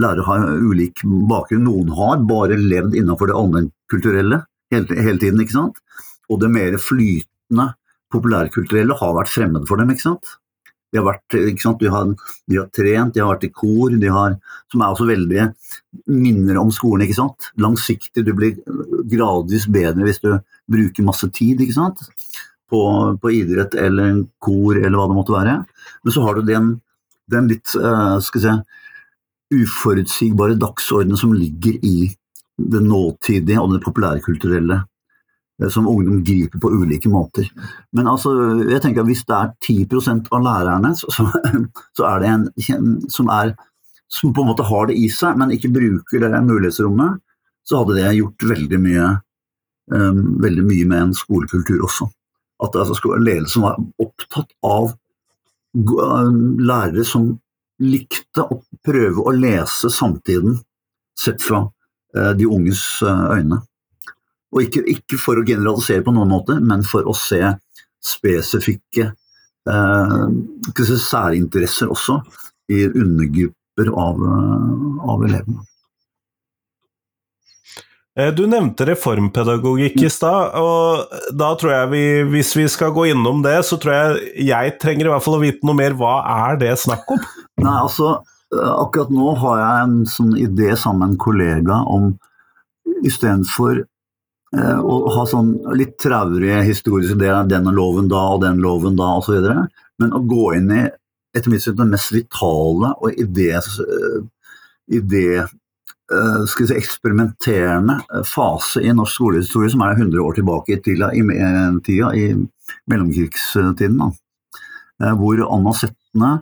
lærere 0.00 0.26
har 0.26 0.46
ulik 0.58 1.04
bakgrunn. 1.30 1.64
Noen 1.68 1.94
har 1.96 2.24
bare 2.28 2.58
levd 2.60 2.96
innenfor 2.98 3.30
det 3.30 3.38
allmennkulturelle 3.38 4.42
hele, 4.74 5.00
hele 5.00 5.20
tiden, 5.22 5.42
ikke 5.42 5.58
sant. 5.58 5.82
Og 6.28 6.40
det 6.42 6.52
mer 6.52 6.78
flytende 6.80 7.72
populærkulturelle 8.14 8.96
har 9.00 9.14
vært 9.18 9.32
fremmed 9.32 9.68
for 9.68 9.80
dem, 9.80 9.92
ikke 9.94 10.08
sant. 10.08 10.38
De 10.94 11.00
har, 11.00 11.08
vært, 11.08 11.34
ikke 11.34 11.64
sant? 11.64 11.80
De, 11.82 11.90
har, 11.90 12.10
de 12.46 12.58
har 12.60 12.68
trent, 12.70 13.14
de 13.14 13.22
har 13.22 13.32
vært 13.32 13.48
i 13.48 13.50
kor, 13.50 13.94
de 13.98 14.10
har, 14.14 14.36
som 14.70 14.82
er 14.84 14.92
også 14.92 15.08
veldig 15.08 15.48
minner 16.14 16.60
om 16.60 16.70
skolen. 16.74 17.02
ikke 17.02 17.18
sant? 17.18 17.48
Langsiktig, 17.58 18.22
du 18.22 18.30
blir 18.36 18.60
gradvis 19.10 19.66
bedre 19.74 20.06
hvis 20.06 20.22
du 20.22 20.30
bruker 20.70 21.06
masse 21.06 21.26
tid 21.34 21.64
ikke 21.64 21.74
sant? 21.74 22.04
På, 22.74 22.84
på 23.22 23.30
idrett 23.30 23.76
eller 23.78 24.08
en 24.10 24.22
kor 24.42 24.74
eller 24.80 24.98
hva 24.98 25.04
det 25.06 25.14
måtte 25.14 25.34
være. 25.36 25.58
Men 26.02 26.14
så 26.14 26.24
har 26.24 26.34
du 26.34 26.48
den, 26.48 26.72
den 27.30 27.46
litt 27.52 27.70
uh, 27.78 28.16
skal 28.24 28.42
si, 28.42 28.54
uforutsigbare 29.54 30.56
dagsordenen 30.58 31.16
som 31.20 31.34
ligger 31.36 31.78
i 31.86 32.10
det 32.56 32.80
nåtidige 32.80 33.60
og 33.60 33.72
det 33.74 33.82
populærkulturelle 33.84 34.80
eh, 35.62 35.68
som 35.68 35.88
ungdom 35.88 36.22
griper 36.24 36.62
på 36.62 36.70
ulike 36.70 37.10
måter. 37.10 37.48
Men 37.92 38.08
altså, 38.10 38.32
jeg 38.70 38.82
tenker 38.82 39.02
at 39.02 39.10
hvis 39.10 39.24
det 39.28 39.38
er 39.38 39.52
10% 39.66 40.30
av 40.30 40.44
lærerne 40.44 40.94
så, 40.98 41.10
så 41.96 42.08
er 42.08 42.22
det 42.22 42.32
en 42.32 42.48
som, 43.10 43.30
er, 43.30 43.54
som 44.08 44.34
på 44.34 44.44
en 44.44 44.52
måte 44.52 44.66
har 44.68 44.90
det 44.90 44.98
i 44.98 45.08
seg, 45.12 45.38
men 45.38 45.54
ikke 45.54 45.72
bruker 45.74 46.24
det 46.24 46.44
mulighetsrommet, 46.46 47.20
så 47.64 47.80
hadde 47.80 47.96
det 47.96 48.18
gjort 48.18 48.44
veldig 48.44 48.78
mye, 48.82 49.06
um, 49.94 50.18
veldig 50.42 50.64
mye 50.66 50.88
med 50.90 51.00
en 51.00 51.14
skolekultur 51.16 51.86
også. 51.86 52.10
At 52.62 52.72
det 52.72 52.84
altså 52.84 52.96
skulle 52.98 53.18
være 53.18 53.28
ledelse 53.30 53.56
som 53.56 53.66
var 53.66 53.80
opptatt 54.02 54.52
av 54.66 54.92
um, 55.74 56.38
lærere 56.62 57.04
som 57.06 57.32
likte 57.82 58.44
å 58.44 58.60
prøve 58.86 59.24
å 59.24 59.34
lese 59.34 59.90
samtiden 59.90 60.60
sett 61.18 61.42
fra 61.42 61.64
eh, 62.14 62.30
de 62.38 62.46
unges 62.46 62.84
eh, 63.02 63.24
øyne. 63.38 63.58
Og 64.54 64.62
ikke, 64.62 64.84
ikke 64.90 65.18
for 65.18 65.40
å 65.40 65.46
generalisere 65.46 66.04
på 66.06 66.14
noen 66.14 66.30
måte, 66.30 66.60
men 66.62 66.84
for 66.86 67.06
å 67.10 67.14
se 67.18 67.40
spesifikke 68.04 69.08
eh, 69.10 70.24
særinteresser 70.94 71.90
også 71.90 72.20
i 72.70 72.84
undergrupper 72.86 73.90
av, 73.90 74.22
eh, 74.30 75.08
av 75.10 75.26
elevene. 75.26 75.66
Eh, 78.16 78.30
Du 78.34 78.44
nevnte 78.46 78.86
reformpedagogikk 78.86 79.96
i 80.06 80.10
stad, 80.12 80.54
og 80.54 81.14
da 81.34 81.48
tror 81.58 81.72
jeg 81.74 81.90
vi, 81.90 82.04
hvis 82.34 82.52
vi 82.56 82.66
skal 82.70 82.92
gå 82.94 83.08
innom 83.10 83.42
det, 83.42 83.56
så 83.66 83.78
tror 83.80 83.94
jeg 83.94 84.44
jeg 84.50 84.76
trenger 84.82 85.08
i 85.08 85.14
hvert 85.14 85.24
fall 85.24 85.38
å 85.40 85.42
vite 85.42 85.66
noe 85.66 85.78
mer. 85.78 85.96
Hva 85.98 86.20
er 86.50 86.60
det 86.60 86.76
snakk 86.78 87.10
om? 87.10 87.24
Nei, 87.64 87.74
altså, 87.74 88.20
eh, 88.54 88.70
akkurat 88.76 89.10
nå 89.14 89.34
har 89.42 89.64
jeg 89.64 89.88
en 89.88 89.96
sånn 90.10 90.36
idé 90.38 90.76
sammen 90.78 91.02
med 91.02 91.14
en 91.16 91.24
kollega 91.24 91.80
om 91.90 92.12
istedenfor 93.04 93.82
eh, 93.82 94.78
å 94.78 95.00
ha 95.16 95.24
sånn 95.26 95.56
litt 95.74 95.96
traurige 96.02 96.62
historiske 96.68 97.18
ideer, 97.18 97.42
denne 97.50 97.74
loven 97.74 98.06
da 98.12 98.22
og 98.36 98.44
den 98.46 98.62
loven 98.62 98.94
da 99.00 99.16
osv., 99.18 99.50
men 100.02 100.14
å 100.14 100.22
gå 100.26 100.54
inn 100.56 100.70
i 100.74 100.84
etter 101.34 101.50
mitt 101.50 101.62
syn 101.62 101.76
den 101.78 101.90
mest 101.90 102.14
vitale 102.14 102.94
og 103.02 103.18
idé, 103.18 103.50
eh, 103.58 104.16
idé 104.94 105.26
vi 105.42 105.42
si, 106.50 106.66
eksperimenterende 106.76 107.98
eh, 108.14 108.24
fase 108.28 108.82
i 108.82 108.92
norsk 108.94 109.18
skolehistorie 109.18 109.72
som 109.72 109.84
er 109.86 109.96
100 109.98 110.20
år 110.22 110.36
tilbake 110.38 110.76
i 110.76 110.80
tida, 110.84 111.10
i, 111.14 111.20
eh, 111.20 111.78
tida, 111.86 112.12
i 112.14 112.26
mellomkrigstiden. 112.90 113.98
Da. 114.00 114.10
Eh, 115.02 115.14
Hvor 115.18 115.44
Anna 115.48 115.72
Setne 115.76 116.32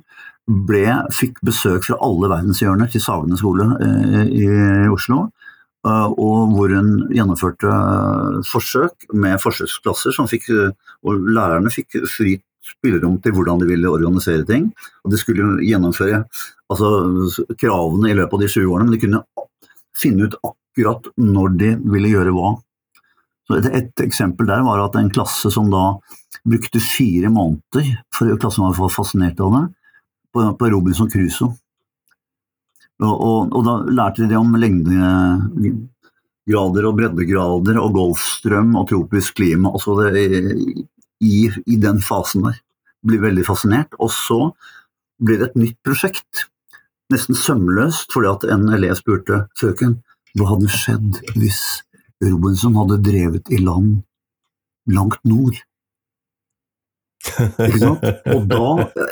ble, 0.46 0.86
fikk 1.14 1.40
besøk 1.46 1.86
fra 1.86 1.98
alle 2.02 2.28
verdenshjørner 2.32 2.90
til 2.90 3.00
Sagene 3.04 3.38
skole 3.38 3.68
i, 3.80 4.44
i 4.44 4.88
Oslo. 4.92 5.28
eh, 5.86 6.08
Og 6.12 6.54
hvor 6.56 6.74
hun 6.74 7.08
gjennomførte 7.14 7.70
eh, 7.70 8.40
forsøk 8.50 9.08
med 9.14 9.40
forsøksklasser, 9.42 10.12
som 10.14 10.28
fikk, 10.30 10.50
eh, 10.50 10.72
og 11.02 11.28
lærerne 11.30 11.70
fikk 11.72 12.02
fritt 12.10 12.44
spillerom 12.62 13.16
til 13.22 13.32
hvordan 13.34 13.58
de 13.58 13.66
ville 13.66 13.90
organisere 13.90 14.44
ting. 14.46 14.68
Og 15.04 15.10
de 15.10 15.18
skulle 15.18 15.56
gjennomføre 15.66 16.22
altså, 16.70 16.90
kravene 17.58 18.12
i 18.12 18.14
løpet 18.14 18.36
av 18.36 18.44
de 18.44 18.50
sju 18.52 18.62
årene, 18.68 18.86
men 18.86 18.94
de 18.94 19.00
kunne 19.02 19.22
finne 19.98 20.28
ut 20.28 20.36
akkurat 20.42 21.02
når 21.20 21.48
de 21.60 21.70
ville 21.92 22.12
gjøre 22.14 22.32
hva. 22.36 22.48
Så 23.48 23.58
et, 23.58 23.66
et 23.74 24.04
eksempel 24.04 24.46
der 24.48 24.62
var 24.66 24.78
at 24.84 24.96
en 24.98 25.12
klasse 25.12 25.48
som 25.52 25.70
da 25.72 25.84
brukte 26.48 26.80
fire 26.82 27.28
måneder, 27.30 27.84
for 28.14 28.38
klassen 28.40 28.66
var 28.66 28.92
fascinert 28.92 29.40
av 29.42 29.50
det, 29.56 29.64
på, 30.32 30.38
på 30.58 30.70
Robinson 30.72 31.10
Crusoe. 31.12 31.52
Og, 33.02 33.12
og, 33.12 33.38
og 33.56 33.62
da 33.66 33.74
lærte 33.90 34.28
de 34.30 34.36
om 34.38 34.54
lengdegrader 34.54 36.84
og 36.86 36.96
breddegrader 37.00 37.76
og 37.82 37.94
golfstrøm 37.96 38.76
og 38.78 38.86
tropisk 38.92 39.34
klima. 39.40 39.68
Altså 39.74 39.90
det, 40.14 40.24
i, 41.22 41.50
I 41.50 41.76
den 41.82 41.98
fasen 42.04 42.42
der. 42.46 42.56
Blir 43.02 43.24
veldig 43.24 43.44
fascinert. 43.46 43.90
Og 43.98 44.10
så 44.14 44.52
blir 45.22 45.38
det 45.40 45.46
et 45.50 45.60
nytt 45.64 45.78
prosjekt. 45.82 46.32
Nesten 47.12 47.36
sømløst, 47.36 48.12
fordi 48.14 48.30
at 48.30 48.46
en 48.54 48.70
elev 48.72 48.96
spurte 48.98 49.44
frøken 49.60 49.98
hva 50.38 50.48
hadde 50.54 50.70
skjedd 50.72 51.18
hvis 51.36 51.60
Robinson 52.24 52.76
hadde 52.78 53.02
drevet 53.04 53.50
i 53.52 53.58
land 53.60 54.00
langt 54.88 55.20
nord? 55.28 55.58
Ikke 57.22 57.78
sant? 57.78 58.06
Og 58.32 58.46
da, 58.50 58.68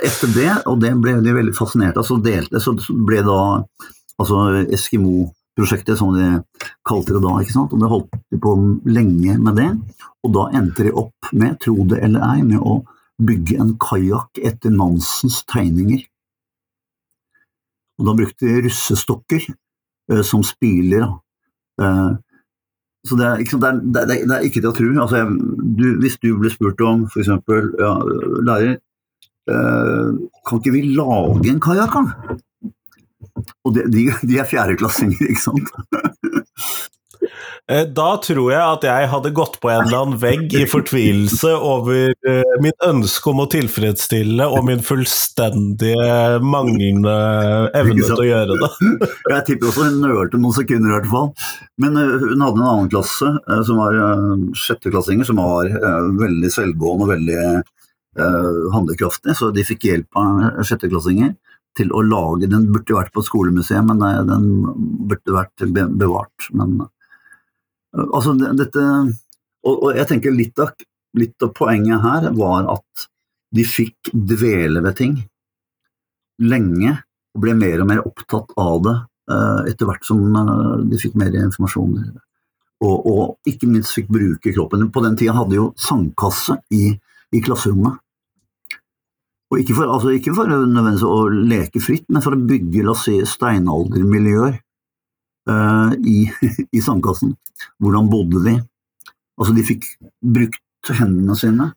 etter 0.07 0.33
det, 0.35 0.53
og 0.71 0.81
det 0.83 0.95
ble 1.03 1.19
de 1.25 1.35
veldig 1.37 1.55
fascinert 1.57 1.99
av, 2.01 2.07
så, 2.09 2.17
delte, 2.23 2.63
så 2.63 2.75
ble 3.07 3.21
da 3.27 3.41
altså 4.21 4.41
Eskimo-prosjektet, 4.75 5.99
som 6.01 6.15
de 6.17 6.41
kalte 6.87 7.15
det 7.17 7.23
da, 7.25 7.37
ikke 7.43 7.57
sant? 7.57 7.75
og 7.75 7.83
det 7.83 7.93
holdt 7.93 8.19
de 8.33 8.41
på 8.43 8.55
lenge 8.91 9.37
med 9.39 9.61
det. 9.61 9.71
Og 10.27 10.35
da 10.37 10.49
endte 10.59 10.89
de 10.89 10.95
opp 11.05 11.31
med, 11.33 11.59
tro 11.63 11.77
det 11.89 12.01
eller 12.05 12.25
ei, 12.33 12.41
med 12.47 12.61
å 12.61 12.81
bygge 13.21 13.61
en 13.61 13.75
kajakk 13.81 14.41
etter 14.43 14.73
Nansens 14.75 15.43
tegninger. 15.51 16.03
Og 18.01 18.09
da 18.09 18.17
brukte 18.17 18.49
de 18.49 18.65
russestokker 18.65 19.47
eh, 19.47 20.23
som 20.27 20.43
spiler. 20.47 21.07
Eh, 21.81 22.11
så 23.07 23.17
det 23.17 23.27
er, 23.27 23.43
det, 23.45 23.69
er, 23.69 23.81
det, 23.81 24.01
er, 24.03 24.27
det 24.29 24.37
er 24.37 24.47
ikke 24.49 24.61
til 24.61 24.71
å 24.71 24.77
tro. 24.77 24.91
Altså, 25.05 25.25
hvis 26.03 26.19
du 26.21 26.33
ble 26.41 26.53
spurt 26.53 26.81
om 26.85 27.07
f.eks. 27.09 27.31
Ja, 27.81 27.95
lærer, 28.49 28.79
eh, 29.49 30.09
kan 30.49 30.61
ikke 30.61 30.75
vi 30.77 30.87
lage 30.97 31.53
en 31.53 31.63
kajakk. 31.65 32.01
Og 33.65 33.77
de, 33.77 33.87
de, 33.93 34.09
de 34.27 34.41
er 34.41 34.49
fjerdeklassinger, 34.49 35.29
ikke 35.29 35.45
sant? 35.45 35.71
Eh, 37.71 37.87
Da 37.95 38.09
tror 38.23 38.51
jeg 38.53 38.61
at 38.61 38.85
jeg 38.87 39.09
hadde 39.13 39.33
gått 39.37 39.59
på 39.63 39.71
en 39.71 39.85
eller 39.87 40.03
annen 40.03 40.21
vegg 40.21 40.55
i 40.59 40.67
fortvilelse 40.69 41.53
over 41.55 42.13
eh, 42.27 42.55
mitt 42.65 42.87
ønske 42.87 43.31
om 43.33 43.43
å 43.45 43.49
tilfredsstille 43.51 44.47
og 44.51 44.65
min 44.67 44.83
fullstendige 44.85 46.41
manglende 46.43 47.17
evne 47.79 47.99
til 48.03 48.25
å 48.25 48.29
gjøre 48.29 48.59
det. 48.63 48.71
Jeg 49.35 49.47
tipper 49.49 49.71
også 49.71 49.89
hun 49.89 50.01
nølte 50.05 50.41
noen 50.41 50.57
sekunder 50.57 50.91
i 50.91 50.97
hvert 50.99 51.11
fall. 51.13 51.31
Men 51.81 51.99
eh, 52.01 52.17
hun 52.27 52.47
hadde 52.47 52.63
en 52.63 52.71
annen 52.73 52.93
klasse 52.93 53.35
som 53.67 53.81
var 53.81 53.99
sjetteklassinger, 54.59 55.29
som 55.29 55.39
var 55.41 55.69
veldig 56.19 56.51
selvgående 56.53 57.07
og 57.07 57.11
veldig 57.13 57.39
uh, 58.19 58.61
handlekraftig, 58.75 59.35
så 59.39 59.51
de 59.55 59.65
fikk 59.67 59.87
hjelp 59.89 60.19
av 60.19 60.63
sjetteklassinger 60.67 61.35
til 61.79 61.93
å 61.95 62.03
lage 62.03 62.49
Den 62.51 62.67
burde 62.75 62.97
vært 62.97 63.13
på 63.15 63.23
et 63.23 63.29
skolemuseum, 63.29 63.93
men 63.93 64.03
den 64.29 64.49
burde 65.11 65.37
vært 65.37 65.67
bevart. 66.01 66.49
Men 66.57 66.81
altså, 67.97 68.35
dette 68.39 68.85
og, 69.67 69.75
og 69.75 69.97
jeg 69.97 70.09
tenker 70.09 70.35
litt 70.35 70.61
av, 70.63 70.73
litt 71.19 71.45
av 71.45 71.53
poenget 71.57 72.05
her 72.05 72.31
var 72.37 72.69
at 72.77 73.07
de 73.55 73.67
fikk 73.67 74.13
dvele 74.15 74.83
ved 74.85 74.97
ting 74.99 75.17
lenge 76.41 76.95
og 77.35 77.45
ble 77.45 77.55
mer 77.59 77.83
og 77.83 77.89
mer 77.91 78.03
opptatt 78.07 78.55
av 78.59 78.83
det 78.87 78.97
eh, 79.33 79.71
etter 79.73 79.89
hvert 79.89 80.07
som 80.07 80.23
eh, 80.41 80.77
de 80.91 81.01
fikk 81.01 81.19
mer 81.21 81.35
informasjon. 81.43 81.99
og, 82.81 82.97
og 83.11 83.51
ikke 83.51 83.69
minst 83.69 83.93
fikk 83.95 84.09
bruke 84.09 84.55
kroppen. 84.55 84.89
På 84.91 85.03
den 85.05 85.19
tida 85.21 85.37
hadde 85.37 85.59
jo 85.59 85.67
sandkasse 85.77 86.57
i, 86.73 86.95
i 87.37 87.43
klasserommet. 87.45 88.01
Og 89.51 89.61
ikke 89.61 89.77
for, 89.77 89.91
altså 89.91 90.15
ikke 90.15 90.33
for 90.33 90.49
nødvendigvis 90.49 91.05
å 91.05 91.21
leke 91.29 91.83
fritt, 91.83 92.07
men 92.09 92.23
for 92.23 92.37
å 92.37 92.45
bygge 92.49 92.85
la 92.87 92.95
oss 92.95 93.05
si, 93.09 93.19
steinaldermiljøer 93.27 94.61
i, 95.49 96.19
i 96.77 96.83
sandkassen. 96.85 97.37
Hvordan 97.81 98.11
bodde 98.13 98.43
de? 98.45 98.57
Altså, 99.41 99.55
de 99.57 99.65
fikk 99.65 99.87
brukt 100.21 100.93
hendene 100.99 101.37
sine. 101.39 101.71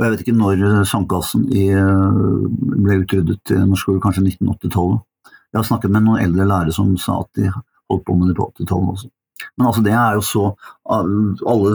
Og 0.00 0.06
jeg 0.06 0.14
vet 0.14 0.22
ikke 0.24 0.36
når 0.38 0.84
sandkassen 0.88 1.44
i, 1.52 1.66
uh, 1.76 2.46
ble 2.50 3.02
utryddet 3.02 3.52
i 3.52 3.58
norsk 3.60 3.84
skole, 3.84 4.00
kanskje 4.00 4.24
1980-tallet. 4.24 5.02
Jeg 5.50 5.58
har 5.58 5.66
snakket 5.66 5.92
med 5.92 6.06
noen 6.06 6.22
eldre 6.22 6.46
lærere 6.48 6.72
som 6.72 6.94
sa 7.00 7.18
at 7.20 7.30
de 7.36 7.50
holdt 7.50 8.06
på 8.06 8.16
med 8.16 8.30
det 8.30 8.36
på 8.38 8.46
80-tallet 8.48 8.94
også. 8.94 9.10
Men 9.58 9.68
altså, 9.68 9.82
det 9.84 9.94
er 9.96 10.16
jo 10.16 10.24
så 10.24 10.42
Alle, 10.90 11.72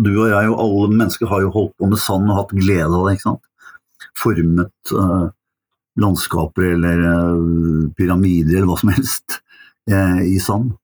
du 0.00 0.10
og 0.12 0.28
jeg 0.30 0.50
og 0.50 0.60
alle 0.64 0.96
mennesker 0.96 1.30
har 1.30 1.44
jo 1.44 1.52
holdt 1.54 1.74
på 1.78 1.88
med 1.90 2.00
sand 2.00 2.28
og 2.30 2.38
hatt 2.42 2.54
glede 2.56 2.90
av 2.90 3.06
det. 3.06 3.16
ikke 3.16 3.28
sant? 3.28 3.44
Formet 4.20 4.92
uh, 4.92 5.28
landskaper 6.00 6.68
eller 6.74 7.06
uh, 7.06 7.88
pyramider 7.96 8.58
eller 8.58 8.70
hva 8.70 8.80
som 8.82 8.92
helst 8.92 9.40
uh, 9.90 10.20
i 10.26 10.36
sand. 10.42 10.74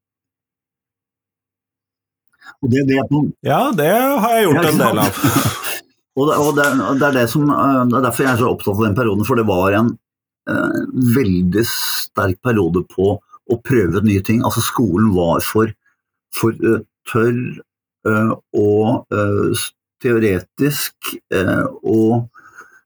Og 2.64 2.72
det, 2.72 2.86
vet 2.88 3.12
man. 3.12 3.30
ja, 3.44 3.60
det 3.76 3.92
har 3.92 4.32
jeg 4.36 4.48
gjort 4.48 4.70
en 4.70 4.80
del 4.80 5.00
av. 5.02 5.22
og, 6.18 6.24
det, 6.30 6.36
og 6.40 6.50
det, 6.56 6.66
det, 6.72 7.06
er 7.10 7.16
det, 7.20 7.28
som, 7.30 7.50
det 7.50 7.98
er 7.98 8.06
derfor 8.08 8.24
jeg 8.24 8.32
er 8.32 8.40
så 8.40 8.50
opptatt 8.54 8.78
av 8.78 8.84
den 8.86 8.98
perioden, 8.98 9.26
for 9.28 9.38
det 9.38 9.46
var 9.48 9.76
en 9.76 9.94
veldig 10.46 11.64
sterk 11.66 12.38
periode 12.46 12.84
på 12.86 13.16
å 13.46 13.58
prøve 13.62 14.02
nye 14.04 14.22
ting. 14.26 14.42
Altså 14.44 14.62
skolen 14.64 15.12
var 15.16 15.42
for, 15.44 15.72
for 16.34 16.56
uh, 16.64 16.82
tørr 17.10 17.40
uh, 18.08 18.32
og 18.56 19.14
uh, 19.14 19.66
teoretisk, 20.02 21.14
og 21.82 22.26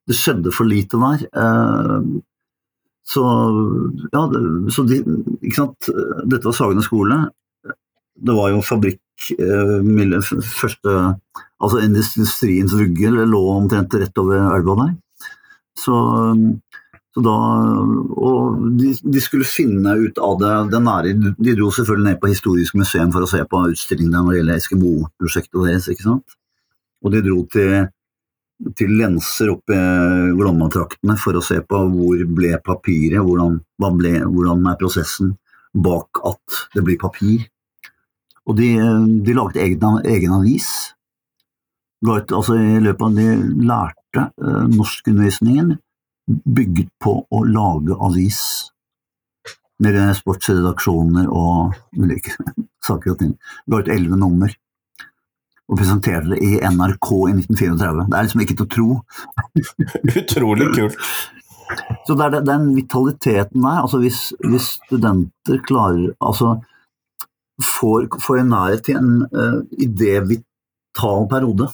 det 0.09 0.14
skjedde 0.16 0.53
for 0.55 0.68
lite 0.70 0.96
der. 1.03 1.25
Så 3.11 3.25
ja, 4.12 4.25
så 4.70 4.85
de, 4.87 5.01
ikke 5.42 5.57
sant. 5.57 5.90
Dette 6.31 6.46
var 6.46 6.57
Sagene 6.57 6.85
skole. 6.87 7.18
Det 8.20 8.37
var 8.37 8.53
jo 8.53 8.62
fabrikk 8.62 9.01
første, 10.46 10.92
altså 11.61 11.83
Industriens 11.85 12.73
vugge 12.77 13.11
lå 13.11 13.40
omtrent 13.53 13.96
rett 14.01 14.20
over 14.23 14.46
elva 14.55 14.77
der. 14.85 14.94
Så 15.77 15.96
så 17.11 17.23
da, 17.27 17.37
og 18.14 18.66
de, 18.79 18.92
de, 19.03 19.20
skulle 19.23 19.46
finne 19.49 19.96
ut 19.99 20.18
av 20.23 20.37
det, 20.38 20.51
det 20.70 20.81
nære. 20.85 21.14
De 21.42 21.55
dro 21.59 21.70
selvfølgelig 21.75 22.07
ned 22.07 22.20
på 22.23 22.31
Historisk 22.31 22.77
museum 22.79 23.11
for 23.11 23.27
å 23.27 23.31
se 23.31 23.40
på 23.51 23.62
utstillingene 23.73 24.23
når 24.23 24.31
det 24.31 24.38
gjelder 24.38 24.61
Eskimo-prosjektet 24.61 25.59
deres. 25.59 25.88
ikke 25.90 26.07
sant? 26.07 26.37
Og 27.03 27.11
de 27.11 27.25
dro 27.27 27.40
til, 27.51 27.88
til 28.77 28.92
lenser 28.99 29.53
oppe 29.55 29.77
i 29.77 30.33
Glomma-traktene 30.37 31.16
for 31.20 31.38
å 31.38 31.44
se 31.44 31.61
på 31.64 31.81
hvor 31.92 32.25
ble 32.37 32.55
papiret, 32.64 33.23
hvordan, 33.25 33.61
ble, 33.96 34.14
hvordan 34.27 34.66
er 34.68 34.79
prosessen 34.81 35.35
bak 35.73 36.20
at 36.27 36.61
det 36.75 36.85
blir 36.85 37.01
papir. 37.01 37.46
Og 38.49 38.57
de, 38.59 38.73
de 39.25 39.37
laget 39.37 39.62
egen, 39.64 40.01
egen 40.05 40.35
avis. 40.35 40.70
Altså, 42.09 42.57
I 42.57 42.81
løpet 42.83 43.07
av 43.07 43.16
de 43.18 43.29
lærte 43.68 44.27
eh, 44.27 44.66
norskundervisningen 44.73 45.75
bygget 46.31 46.90
på 47.03 47.16
å 47.29 47.42
lage 47.46 47.96
avis 48.01 48.40
med 49.81 49.96
sportsredaksjoner 50.16 51.29
og 51.33 51.77
ulike 51.96 52.37
saker 52.87 53.14
og 53.14 53.23
ting. 53.23 53.37
Laget 53.70 53.94
elleve 53.96 54.18
nummer 54.20 54.53
og 55.70 55.78
presenterte 55.78 56.33
det 56.33 56.40
i 56.42 56.56
NRK 56.59 57.11
i 57.30 57.35
1934. 57.38 58.06
Det 58.11 58.18
er 58.18 58.26
liksom 58.26 58.42
ikke 58.44 58.56
til 58.59 58.66
å 58.66 58.72
tro. 58.74 58.88
Utrolig 60.22 60.70
kult. 60.74 60.98
Så 62.06 62.16
det 62.18 62.26
er 62.26 62.46
den 62.48 62.72
vitaliteten 62.74 63.62
der, 63.62 63.78
altså 63.85 64.00
hvis, 64.02 64.33
hvis 64.42 64.72
studenter 64.80 65.61
klarer 65.62 66.09
altså 66.18 66.56
får, 67.62 68.09
får 68.24 68.40
en 68.40 68.50
nærhet 68.50 68.83
til 68.88 68.98
en 68.98 69.12
uh, 69.30 69.61
idévital 69.78 71.28
periode, 71.30 71.68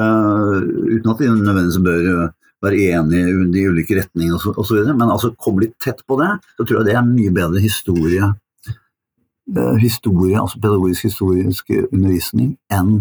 uh, 0.00 0.56
uten 0.56 1.12
at 1.12 1.20
de 1.20 1.32
nødvendigvis 1.34 1.82
bør 1.84 2.08
uh, 2.08 2.28
være 2.64 2.86
enige 2.94 3.28
i 3.28 3.48
de 3.54 3.66
ulike 3.70 3.96
retningene 3.98 4.54
osv. 4.60 4.82
Men 4.92 5.08
altså, 5.08 5.32
kommer 5.36 5.66
de 5.66 5.72
tett 5.82 6.02
på 6.08 6.18
det, 6.20 6.30
så 6.56 6.64
tror 6.64 6.80
jeg 6.80 6.88
det 6.88 6.94
er 6.94 7.02
en 7.02 7.12
mye 7.14 7.34
bedre 7.34 7.62
historie, 7.62 8.24
eh, 8.24 8.38
historie 9.80 10.38
altså 10.40 10.60
pedagogisk 10.62 11.08
historisk 11.08 11.70
undervisning 11.92 12.56
enn 12.72 13.00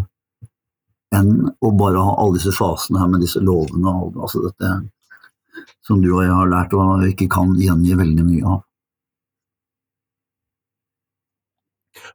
enn 1.15 1.49
å 1.65 1.71
bare 1.73 2.01
ha 2.05 2.15
alle 2.21 2.37
disse 2.37 2.53
fasene 2.53 3.01
her 3.01 3.09
med 3.09 3.23
disse 3.25 3.41
lovene 3.41 3.89
og 3.89 4.17
altså 4.21 4.43
dette 4.45 4.73
som 5.85 6.01
du 6.01 6.11
og 6.13 6.23
jeg 6.23 6.33
har 6.33 6.49
lært 6.51 6.73
og 6.77 7.05
ikke 7.07 7.27
kan 7.31 7.55
gjengi 7.57 7.95
veldig 7.97 8.25
mye 8.25 8.45
av. 8.45 8.59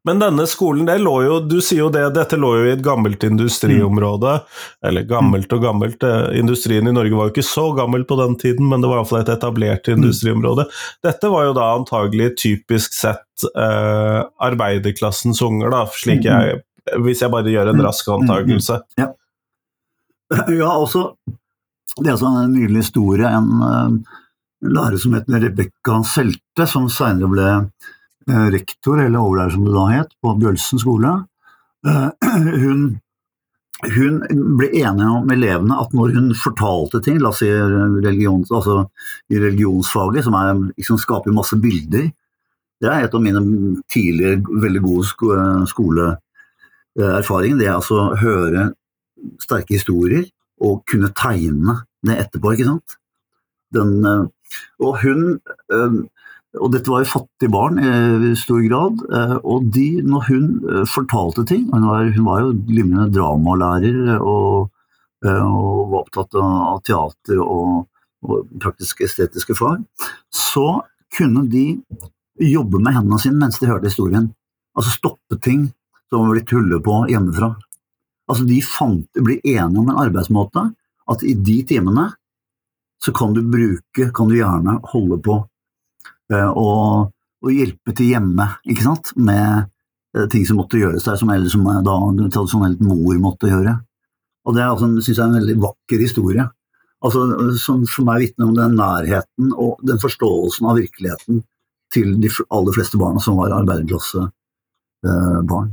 Men 0.05 0.19
denne 0.21 0.45
skolen, 0.47 0.85
det 0.87 0.99
lå 1.01 1.15
jo, 1.25 1.37
du 1.49 1.57
sier 1.65 1.85
jo 1.85 1.91
det, 1.93 2.03
dette 2.17 2.37
lå 2.37 2.51
jo 2.59 2.65
i 2.67 2.73
et 2.75 2.83
gammelt 2.85 3.25
industriområde. 3.25 4.35
Mm. 4.41 4.89
Eller 4.89 5.07
gammelt 5.09 5.55
og 5.57 5.63
gammelt, 5.65 6.05
eh, 6.05 6.27
industrien 6.41 6.89
i 6.89 6.93
Norge 6.93 7.17
var 7.17 7.31
jo 7.31 7.35
ikke 7.35 7.47
så 7.49 7.71
gammel 7.77 8.05
på 8.09 8.19
den 8.21 8.37
tiden, 8.41 8.69
men 8.69 8.85
det 8.85 8.91
var 8.91 9.01
iallfall 9.01 9.23
et 9.23 9.33
etablert 9.33 9.89
mm. 9.89 9.97
industriområde. 9.97 10.67
Dette 11.07 11.31
var 11.33 11.49
jo 11.49 11.55
da 11.57 11.71
antagelig 11.79 12.35
typisk 12.43 12.97
sett 12.97 13.47
eh, 13.55 14.21
arbeiderklassens 14.45 15.41
unger, 15.45 15.73
da, 15.73 15.87
slik 16.05 16.25
mm. 16.25 16.31
jeg 16.31 16.63
Hvis 17.01 17.23
jeg 17.25 17.33
bare 17.33 17.49
gjør 17.49 17.71
en 17.73 17.81
rask 17.81 18.09
antakelse. 18.13 18.83
Ja. 19.01 19.09
ja, 20.61 20.69
også 20.77 21.15
Det 21.97 22.13
er 22.13 22.27
en 22.29 22.53
nydelig 22.53 22.83
historie. 22.83 23.25
En 23.25 23.49
uh, 23.65 24.19
lærer 24.61 25.01
som 25.01 25.15
heter 25.17 25.47
Rebekka 25.47 26.03
Selte, 26.05 26.67
som 26.69 26.91
senere 26.93 27.31
ble 27.33 27.49
Eh, 27.49 27.94
rektor, 28.27 29.01
eller 29.01 29.21
overlærer 29.21 29.51
som 29.55 29.65
det 29.67 29.75
da 29.75 29.87
het, 29.93 30.11
på 30.23 30.35
Bjølsen 30.41 30.79
skole, 30.81 31.25
eh, 31.87 32.11
hun, 32.65 32.81
hun 33.95 34.15
ble 34.59 34.69
enig 34.81 35.09
med 35.29 35.37
elevene 35.37 35.81
at 35.81 35.91
når 35.97 36.09
hun 36.17 36.35
fortalte 36.39 36.99
ting, 37.05 37.17
la 37.21 37.29
oss 37.33 37.41
si 37.43 37.51
religions, 37.51 38.49
altså 38.55 38.75
i 39.29 39.37
religionsfaget, 39.43 40.25
som 40.27 40.35
er, 40.41 40.53
liksom 40.79 40.99
skaper 41.03 41.33
masse 41.37 41.57
bilder 41.61 42.07
Det 42.83 42.89
er 42.91 43.01
et 43.05 43.15
av 43.15 43.23
mine 43.23 43.41
tidligere 43.89 44.43
veldig 44.61 44.83
gode 44.83 45.05
skoleerfaringer. 45.71 47.59
Det 47.61 47.67
er 47.69 47.77
altså 47.77 47.95
å 48.03 48.17
høre 48.21 48.75
sterke 49.41 49.75
historier 49.77 50.25
og 50.61 50.83
kunne 50.91 51.13
tegne 51.17 51.75
det 52.05 52.19
etterpå, 52.27 52.53
ikke 52.53 52.69
sant. 52.69 52.89
Den, 53.73 54.05
eh, 54.05 54.25
og 54.85 54.93
hun 55.03 55.41
og 56.63 56.71
dette 56.71 56.91
var 56.91 57.03
jo 57.03 57.11
fattige 57.11 57.51
barn 57.51 57.81
i 57.83 58.31
stor 58.39 58.63
grad. 58.69 59.03
Eh, 59.11 59.35
og 59.43 59.67
de, 59.75 59.89
når 60.07 60.27
hun 60.29 60.47
eh, 60.71 60.85
fortalte 60.87 61.45
ting 61.49 61.67
Hun 61.73 61.87
var, 61.89 62.07
hun 62.15 62.29
var 62.29 62.45
jo 62.45 62.55
glimrende 62.69 63.11
dramalærer 63.15 64.21
og, 64.21 64.71
eh, 65.27 65.43
og, 65.43 65.91
var 65.91 66.05
opptatt 66.05 66.39
av 66.39 66.81
teater 66.87 67.41
og, 67.43 67.87
og 68.23 68.59
praktiske 68.63 69.09
estetiske 69.09 69.57
fag. 69.59 69.83
Så 70.31 70.83
kunne 71.17 71.47
de 71.51 71.67
jobbe 72.41 72.81
med 72.83 72.95
hendene 72.95 73.19
sine 73.23 73.39
mens 73.41 73.59
de 73.59 73.71
hørte 73.71 73.91
historien. 73.91 74.31
Altså 74.79 74.95
stoppe 74.95 75.39
ting 75.43 75.69
som 76.11 76.23
var 76.23 76.37
blitt 76.37 76.51
tullet 76.51 76.83
på 76.85 77.01
hjemmefra. 77.11 77.55
Altså 78.31 78.47
De 78.47 78.61
fant, 78.65 79.09
ble 79.19 79.41
enige 79.43 79.81
om 79.81 79.91
en 79.91 80.05
arbeidsmåte 80.07 80.69
at 81.11 81.27
i 81.27 81.35
de 81.35 81.59
timene 81.67 82.13
så 83.03 83.13
kan 83.13 83.35
du 83.37 83.43
bruke, 83.43 84.09
kan 84.17 84.31
du 84.31 84.39
gjerne 84.39 84.79
holde 84.95 85.19
på 85.21 85.43
Eh, 85.43 85.54
og, 86.33 87.11
og, 87.45 87.51
hjelpe 87.53 87.93
til 87.97 88.07
hjemme 88.15 88.47
ikke 88.65 88.87
sant? 88.87 89.07
med 89.17 89.67
eh, 90.17 90.27
ting 90.33 90.47
som 90.49 90.57
måtte 90.61 90.79
gjøres 90.81 91.05
der, 91.05 91.17
som, 91.21 91.31
eller 91.35 91.51
som 91.53 91.67
eh, 91.69 91.83
da 91.85 91.95
tradisjonelt 92.33 92.81
mor 92.85 93.15
måtte 93.23 93.51
gjøre. 93.51 93.75
Og 94.45 94.51
Det 94.57 94.65
altså, 94.65 94.87
synes 95.01 95.19
jeg 95.19 95.25
er 95.25 95.31
en 95.31 95.41
veldig 95.41 95.59
vakker 95.63 95.99
historie, 96.01 96.45
altså, 97.05 97.21
som 97.61 97.87
for 97.89 98.05
meg 98.09 98.21
vitner 98.25 98.47
om 98.49 98.57
den 98.57 98.73
nærheten 98.81 99.47
og 99.53 99.73
den 99.87 99.99
forståelsen 100.03 100.65
av 100.69 100.79
virkeligheten 100.81 101.35
til 101.95 102.09
de 102.21 102.29
aller 102.51 102.73
fleste 102.75 102.99
barna 103.01 103.21
som 103.23 103.39
var 103.39 103.59
arbeiderklassebarn. 103.61 105.71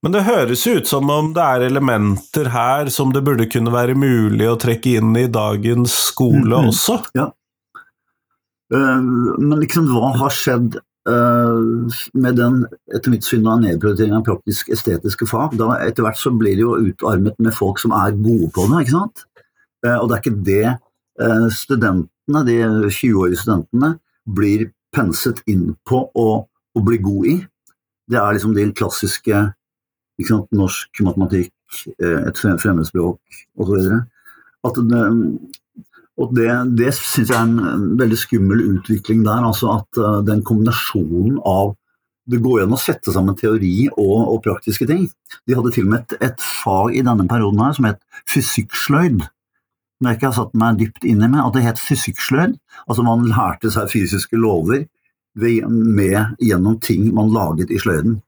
Men 0.00 0.14
det 0.14 0.24
høres 0.24 0.62
ut 0.64 0.88
som 0.88 1.10
om 1.12 1.34
det 1.36 1.44
er 1.44 1.66
elementer 1.66 2.48
her 2.54 2.88
som 2.92 3.10
det 3.12 3.20
burde 3.26 3.48
kunne 3.52 3.72
være 3.74 3.96
mulig 3.98 4.46
å 4.48 4.56
trekke 4.60 4.96
inn 4.96 5.12
i 5.20 5.26
dagens 5.28 5.92
skole 6.06 6.40
mm 6.40 6.52
-hmm. 6.52 6.68
også? 6.72 6.96
Ja. 7.14 7.26
Uh, 8.74 9.02
men 9.38 9.58
liksom, 9.60 9.90
hva 9.90 10.12
har 10.16 10.30
skjedd 10.30 10.78
uh, 11.08 11.90
med 12.14 12.36
den, 12.38 12.66
etter 12.94 13.10
mitt 13.10 13.26
syn, 13.26 13.42
nedprioriteringen 13.42 14.20
av 14.20 14.24
praktisk-estetiske 14.24 15.26
fag? 15.26 15.58
Da 15.58 15.76
Etter 15.84 16.06
hvert 16.06 16.18
så 16.18 16.30
blir 16.30 16.54
det 16.54 16.62
jo 16.62 16.78
utarmet 16.78 17.34
med 17.38 17.54
folk 17.54 17.78
som 17.78 17.92
er 17.92 18.16
gode 18.16 18.50
på 18.54 18.66
det, 18.70 18.84
ikke 18.86 18.98
sant? 18.98 19.24
Uh, 19.86 19.98
og 19.98 20.08
det 20.08 20.16
er 20.16 20.22
ikke 20.22 20.44
det 20.44 20.76
studentene, 21.52 22.40
de 22.46 22.56
20-årige 22.88 23.36
studentene, 23.36 23.98
blir 24.24 24.70
penset 24.94 25.42
inn 25.46 25.74
på 25.84 26.10
å, 26.14 26.28
å 26.74 26.80
bli 26.80 26.98
god 26.98 27.26
i. 27.26 27.46
Det 28.10 28.18
er 28.18 28.32
liksom 28.32 28.54
de 28.54 28.72
klassiske 28.72 29.42
norsk, 30.28 31.02
matematikk, 31.06 31.52
eh, 31.98 32.28
et 32.28 32.38
fremmedspråk 32.38 33.42
osv. 33.56 33.90
At 34.66 34.76
det, 34.90 35.02
det, 36.36 36.48
det 36.76 36.92
syns 36.96 37.30
jeg 37.30 37.36
er 37.36 37.46
en 37.46 37.92
veldig 38.00 38.18
skummel 38.18 38.64
utvikling 38.76 39.24
der. 39.24 39.44
altså 39.46 39.78
At 39.78 40.00
uh, 40.00 40.20
den 40.26 40.44
kombinasjonen 40.44 41.40
av 41.44 41.76
Det 42.30 42.38
går 42.38 42.60
an 42.62 42.74
å 42.76 42.78
sette 42.78 43.10
sammen 43.10 43.34
teori 43.34 43.88
og, 43.88 44.18
og, 44.20 44.42
praktiske 44.44 44.86
ting. 44.86 45.08
De 45.48 45.54
hadde 45.56 45.72
til 45.74 45.88
og 45.88 45.90
med 45.90 46.02
et, 46.04 46.28
et 46.28 46.42
fag 46.44 46.94
i 46.94 47.02
denne 47.02 47.24
perioden 47.26 47.62
her 47.64 47.72
som 47.74 47.88
het 47.88 47.98
fysikksløyd. 48.30 49.24
Som 49.24 50.06
jeg 50.06 50.18
ikke 50.18 50.28
har 50.28 50.36
satt 50.36 50.54
meg 50.54 50.78
dypt 50.78 51.08
inn 51.08 51.24
i, 51.24 51.26
men 51.26 51.40
at 51.42 51.56
det 51.56 51.64
het 51.64 51.80
fysikksløyd. 51.82 52.54
Altså 52.86 53.06
man 53.08 53.26
lærte 53.26 53.72
seg 53.74 53.90
fysiske 53.90 54.38
lover 54.38 54.84
med, 55.34 56.36
gjennom 56.38 56.78
ting 56.80 57.08
man 57.14 57.32
laget 57.34 57.70
i 57.70 57.80
sløyden. 57.82 58.20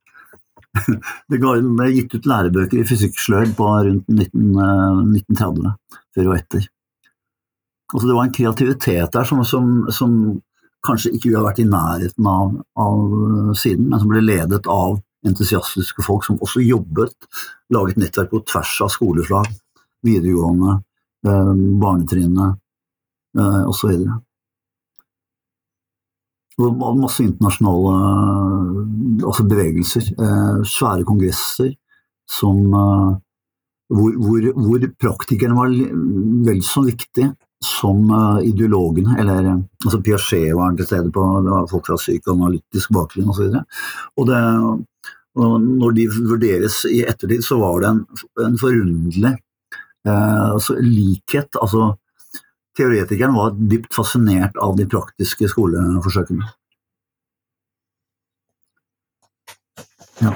Det 1.30 1.38
ble 1.40 1.88
gitt 1.92 2.14
ut 2.16 2.28
lærebøker 2.28 2.80
i 2.80 2.86
fysikksløyd 2.88 3.52
på 3.58 3.68
rundt 3.88 4.08
1930, 4.08 5.66
eh, 5.68 5.98
før 6.16 6.30
og 6.30 6.38
etter. 6.38 6.68
Altså 7.92 8.08
det 8.08 8.16
var 8.16 8.24
en 8.24 8.34
kreativitet 8.34 9.12
der 9.12 9.28
som, 9.28 9.42
som, 9.44 9.72
som 9.92 10.12
kanskje 10.86 11.12
ikke 11.16 11.28
vi 11.30 11.36
har 11.36 11.44
vært 11.44 11.60
i 11.62 11.68
nærheten 11.68 12.28
av, 12.28 12.54
av, 12.80 13.02
siden, 13.58 13.90
men 13.90 14.00
som 14.00 14.10
ble 14.10 14.24
ledet 14.24 14.64
av 14.72 14.96
entusiastiske 15.28 16.02
folk 16.02 16.24
som 16.26 16.40
også 16.42 16.64
jobbet, 16.64 17.14
laget 17.74 18.00
nettverk 18.00 18.32
på 18.32 18.42
tvers 18.48 18.72
av 18.82 18.90
skoleslag, 18.94 19.52
videregående, 20.06 20.80
eh, 21.28 21.52
barnetrinnet 21.84 22.58
eh, 23.38 23.62
osv. 23.68 23.92
Og 26.60 26.98
masse 27.00 27.24
internasjonale 27.24 27.92
eh, 27.98 29.26
altså 29.26 29.44
bevegelser, 29.48 30.10
eh, 30.12 30.58
svære 30.68 31.06
kongresser 31.08 31.70
som, 32.28 32.58
eh, 32.76 33.14
hvor, 33.92 34.18
hvor, 34.20 34.50
hvor 34.66 34.84
praktikerne 35.00 35.56
var 35.56 35.72
vel 36.48 36.60
så 36.66 36.84
viktig 36.84 37.30
som 37.62 38.10
ideologene. 38.42 39.14
Eller 39.22 39.48
altså 39.54 40.00
Piaget 40.02 40.56
var 40.58 40.74
til 40.76 40.88
stede 40.88 41.12
på 41.14 41.24
det 41.44 41.52
var 41.52 41.68
folk 41.70 41.86
fra 41.86 41.98
psykoanalytisk 42.00 42.92
bakgrunn 42.92 43.30
osv. 43.30 43.60
Og, 44.18 44.26
det, 44.26 44.40
og 45.38 45.54
når 45.62 45.96
de 45.96 46.08
vurderes 46.16 46.82
i 46.90 47.04
ettertid, 47.06 47.44
så 47.46 47.60
var 47.62 47.80
det 47.80 47.92
en, 47.92 48.02
en 48.48 48.58
forunderlig 48.60 49.36
eh, 50.08 50.48
altså 50.52 50.76
likhet. 50.80 51.60
altså 51.62 51.92
Teoretikeren 52.78 53.36
var 53.36 53.54
dypt 53.56 53.92
fascinert 53.94 54.56
av 54.56 54.76
de 54.78 54.86
praktiske 54.88 55.48
skoleforsøkene. 55.52 56.48
Ja. 60.22 60.32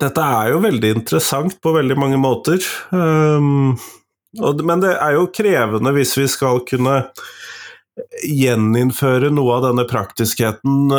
Dette 0.00 0.24
er 0.24 0.50
jo 0.54 0.62
veldig 0.64 0.90
interessant 0.96 1.58
på 1.62 1.74
veldig 1.76 1.96
mange 2.00 2.18
måter. 2.20 2.64
Um, 2.90 3.76
men 4.38 4.82
det 4.82 4.94
er 4.96 5.16
jo 5.18 5.30
krevende 5.34 5.92
hvis 5.96 6.16
vi 6.18 6.26
skal 6.30 6.62
kunne 6.68 7.02
gjeninnføre 8.24 9.30
noe 9.34 9.58
av 9.58 9.66
denne 9.68 9.84
praktiskheten 9.90 10.94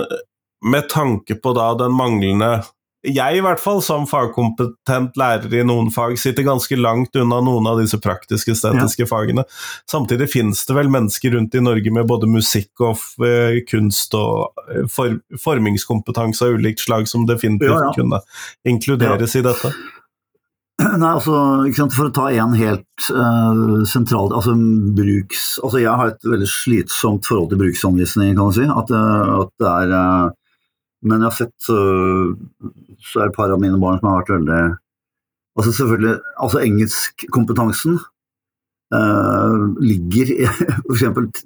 med 0.61 0.89
tanke 0.91 1.37
på 1.41 1.53
da 1.57 1.71
den 1.79 1.95
manglende 1.97 2.59
jeg, 3.01 3.37
i 3.37 3.41
hvert 3.41 3.61
fall, 3.61 3.79
som 3.81 4.03
fagkompetent 4.09 5.15
lærer 5.17 5.53
i 5.57 5.63
noen 5.65 5.89
fag, 5.93 6.13
sitter 6.21 6.45
ganske 6.45 6.77
langt 6.77 7.15
unna 7.17 7.39
noen 7.41 7.69
av 7.71 7.79
disse 7.81 7.97
praktiske, 8.01 8.53
estetiske 8.53 9.07
ja. 9.07 9.09
fagene. 9.09 9.45
Samtidig 9.89 10.29
finnes 10.29 10.61
det 10.67 10.75
vel 10.77 10.91
mennesker 10.93 11.33
rundt 11.33 11.57
i 11.57 11.63
Norge 11.65 11.93
med 11.93 12.05
både 12.09 12.29
musikk 12.29 12.83
og 12.85 13.01
uh, 13.23 13.57
kunst 13.69 14.13
og 14.17 14.53
uh, 14.69 14.83
for, 14.91 15.17
formingskompetanse 15.41 16.45
av 16.45 16.59
ulikt 16.59 16.83
slag 16.85 17.09
som 17.09 17.25
definitivt 17.29 17.73
ja, 17.73 17.87
ja. 17.87 17.95
kunne 17.97 18.21
inkluderes 18.69 19.33
i 19.39 19.41
dette? 19.49 19.73
Nei, 21.01 21.09
altså, 21.09 21.39
For 21.93 22.09
å 22.09 22.13
ta 22.13 22.27
en 22.33 22.53
helt 22.57 23.09
uh, 23.13 23.81
sentral 23.89 24.29
altså, 24.33 24.53
bruks, 24.97 25.55
altså 25.61 25.81
Jeg 25.81 25.97
har 25.97 26.13
et 26.13 26.29
veldig 26.29 26.49
slitsomt 26.49 27.25
forhold 27.29 27.49
til 27.51 27.61
bruksanvisning, 27.61 28.35
kan 28.37 28.49
man 28.51 28.55
si. 28.57 28.69
At, 28.69 28.93
at 28.93 29.51
det 29.61 29.73
er 29.73 29.97
men 31.01 31.23
jeg 31.23 31.29
har 31.29 31.37
sett 31.37 31.53
så, 31.65 31.77
så 33.01 33.19
er 33.19 33.27
det 33.27 33.31
et 33.31 33.37
par 33.37 33.53
av 33.53 33.61
mine 33.61 33.79
barn 33.81 33.99
som 33.99 34.11
har 34.11 34.21
vært 34.21 34.35
veldig 34.37 34.61
Altså 35.59 35.73
selvfølgelig, 35.75 36.13
altså 36.39 36.61
engelskkompetansen 36.63 37.97
uh, 38.95 39.63
ligger 39.83 40.31
i 40.31 40.45
f.eks. 40.95 41.41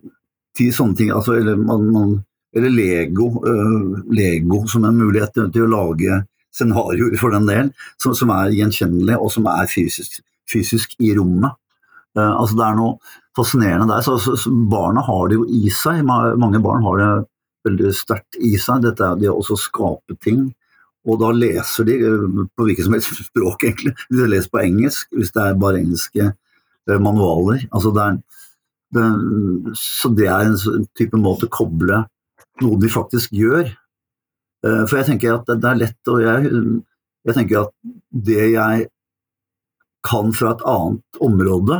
ti 0.53 0.67
sånne 0.69 0.99
ting, 0.99 1.09
altså, 1.09 1.33
eller, 1.39 1.57
man, 1.57 1.87
man, 1.89 2.11
eller 2.53 2.69
Lego, 2.69 3.31
uh, 3.41 4.03
Lego 4.13 4.61
som 4.69 4.85
en 4.85 4.99
mulighet 4.99 5.33
til, 5.33 5.65
å 5.65 5.71
lage 5.73 6.21
scenarioer 6.53 7.17
for 7.17 7.33
den 7.33 7.49
del, 7.49 7.73
som, 7.97 8.13
som 8.13 8.29
er 8.35 8.53
gjenkjennelige 8.53 9.17
og 9.17 9.33
som 9.33 9.49
er 9.51 9.73
fysisk, 9.73 10.21
fysisk 10.53 10.93
i 11.01 11.15
rommet. 11.17 11.57
Uh, 12.13 12.29
altså 12.29 12.61
Det 12.61 12.67
er 12.67 12.77
noe 12.77 13.15
fascinerende 13.35 13.89
der. 13.89 14.05
Så, 14.05 14.19
så, 14.21 14.35
så, 14.39 14.53
Barna 14.71 15.01
har 15.09 15.31
det 15.31 15.41
jo 15.41 15.49
i 15.49 15.65
seg. 15.73 16.05
Mange 16.05 16.61
barn 16.63 16.85
har 16.85 17.01
det 17.01 17.09
veldig 17.65 17.91
sterkt 17.95 18.37
i 18.39 18.55
seg. 18.61 18.85
Dette 18.85 19.07
er 19.07 19.19
det 19.21 19.33
å 19.33 19.59
skape 19.59 20.17
ting. 20.23 20.49
Og 21.05 21.19
da 21.21 21.29
leser 21.35 21.85
de 21.87 21.99
eh, 22.01 22.25
på 22.57 22.65
hvilket 22.67 22.87
som 22.87 22.97
helst 22.97 23.21
språk, 23.29 23.67
egentlig. 23.67 23.93
Hvis 24.09 24.21
de 24.23 24.31
leser 24.31 24.53
på 24.53 24.63
engelsk, 24.63 25.11
hvis 25.13 25.33
det 25.35 25.43
er 25.43 25.61
bare 25.61 25.81
engelske 25.83 26.25
eh, 26.31 26.99
manualer. 26.99 27.67
Altså 27.69 27.93
det 27.95 28.07
er, 28.07 28.19
det, 28.95 29.05
så 29.79 30.11
det 30.15 30.29
er 30.31 30.49
en 30.49 30.89
type 30.97 31.19
måte 31.21 31.49
å 31.49 31.53
koble 31.53 32.03
noe 32.63 32.81
de 32.81 32.91
faktisk 32.91 33.33
gjør. 33.35 33.69
Eh, 34.65 34.83
for 34.87 34.99
jeg 34.99 35.11
tenker 35.11 35.37
at 35.37 35.49
det 35.53 35.71
er 35.71 35.81
lett, 35.83 36.01
og 36.11 36.23
jeg, 36.23 36.51
jeg 37.25 37.37
tenker 37.37 37.65
at 37.65 37.95
det 38.25 38.51
jeg 38.55 38.89
kan 40.05 40.33
fra 40.37 40.53
et 40.53 40.65
annet 40.69 41.23
område, 41.25 41.79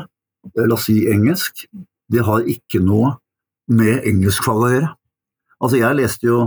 la 0.56 0.74
oss 0.74 0.88
si 0.88 1.04
engelsk, 1.10 1.66
det 2.10 2.24
har 2.26 2.46
ikke 2.50 2.82
noe 2.82 3.16
med 3.70 4.06
engelskfag 4.06 4.62
å 4.62 4.72
gjøre. 4.74 4.90
Altså, 5.62 5.80
jeg 5.80 6.00
leste 6.00 6.28
jo 6.28 6.40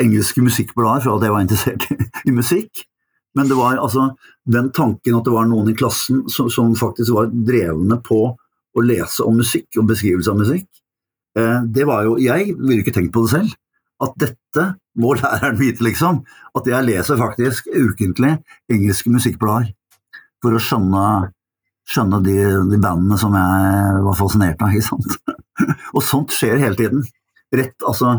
engelske 0.00 0.42
musikkblader 0.44 1.04
for 1.04 1.18
at 1.18 1.26
jeg 1.26 1.34
var 1.34 1.44
interessert 1.44 1.86
i 2.28 2.34
musikk. 2.34 2.84
Men 3.38 3.46
det 3.46 3.56
var 3.58 3.78
altså 3.78 4.08
den 4.50 4.70
tanken 4.74 5.18
at 5.18 5.26
det 5.26 5.34
var 5.34 5.46
noen 5.46 5.70
i 5.70 5.76
klassen 5.78 6.24
som, 6.32 6.50
som 6.50 6.72
faktisk 6.78 7.14
var 7.14 7.30
drevne 7.30 8.00
på 8.02 8.22
å 8.70 8.84
lese 8.86 9.26
om 9.26 9.38
musikk 9.38 9.78
og 9.78 9.88
beskrivelse 9.90 10.32
av 10.32 10.38
musikk. 10.40 10.68
Eh, 11.38 11.58
det 11.66 11.86
var 11.86 12.06
jo 12.06 12.16
Jeg 12.18 12.54
ville 12.58 12.82
ikke 12.82 12.94
tenkt 12.94 13.14
på 13.14 13.24
det 13.26 13.34
selv. 13.34 13.56
At 14.02 14.16
dette 14.18 14.64
må 14.98 15.14
læreren 15.20 15.58
vite, 15.60 15.84
liksom. 15.86 16.24
At 16.56 16.66
jeg 16.66 16.86
leser 16.88 17.20
faktisk 17.20 17.70
ukentlig 17.70 18.36
engelske 18.72 19.12
musikkblader 19.12 19.70
for 20.40 20.56
å 20.56 20.62
skjønne, 20.62 21.04
skjønne 21.90 22.22
de, 22.24 22.36
de, 22.70 22.80
bandene 22.80 23.18
som 23.20 23.34
jeg 23.36 24.02
var 24.06 24.18
fascinert 24.18 24.62
av. 24.64 24.74
ikke 24.74 24.88
sant? 24.88 25.38
og 25.94 26.02
sånt 26.06 26.34
skjer 26.34 26.62
hele 26.62 26.78
tiden. 26.78 27.04
Rett, 27.54 27.76
altså 27.86 28.16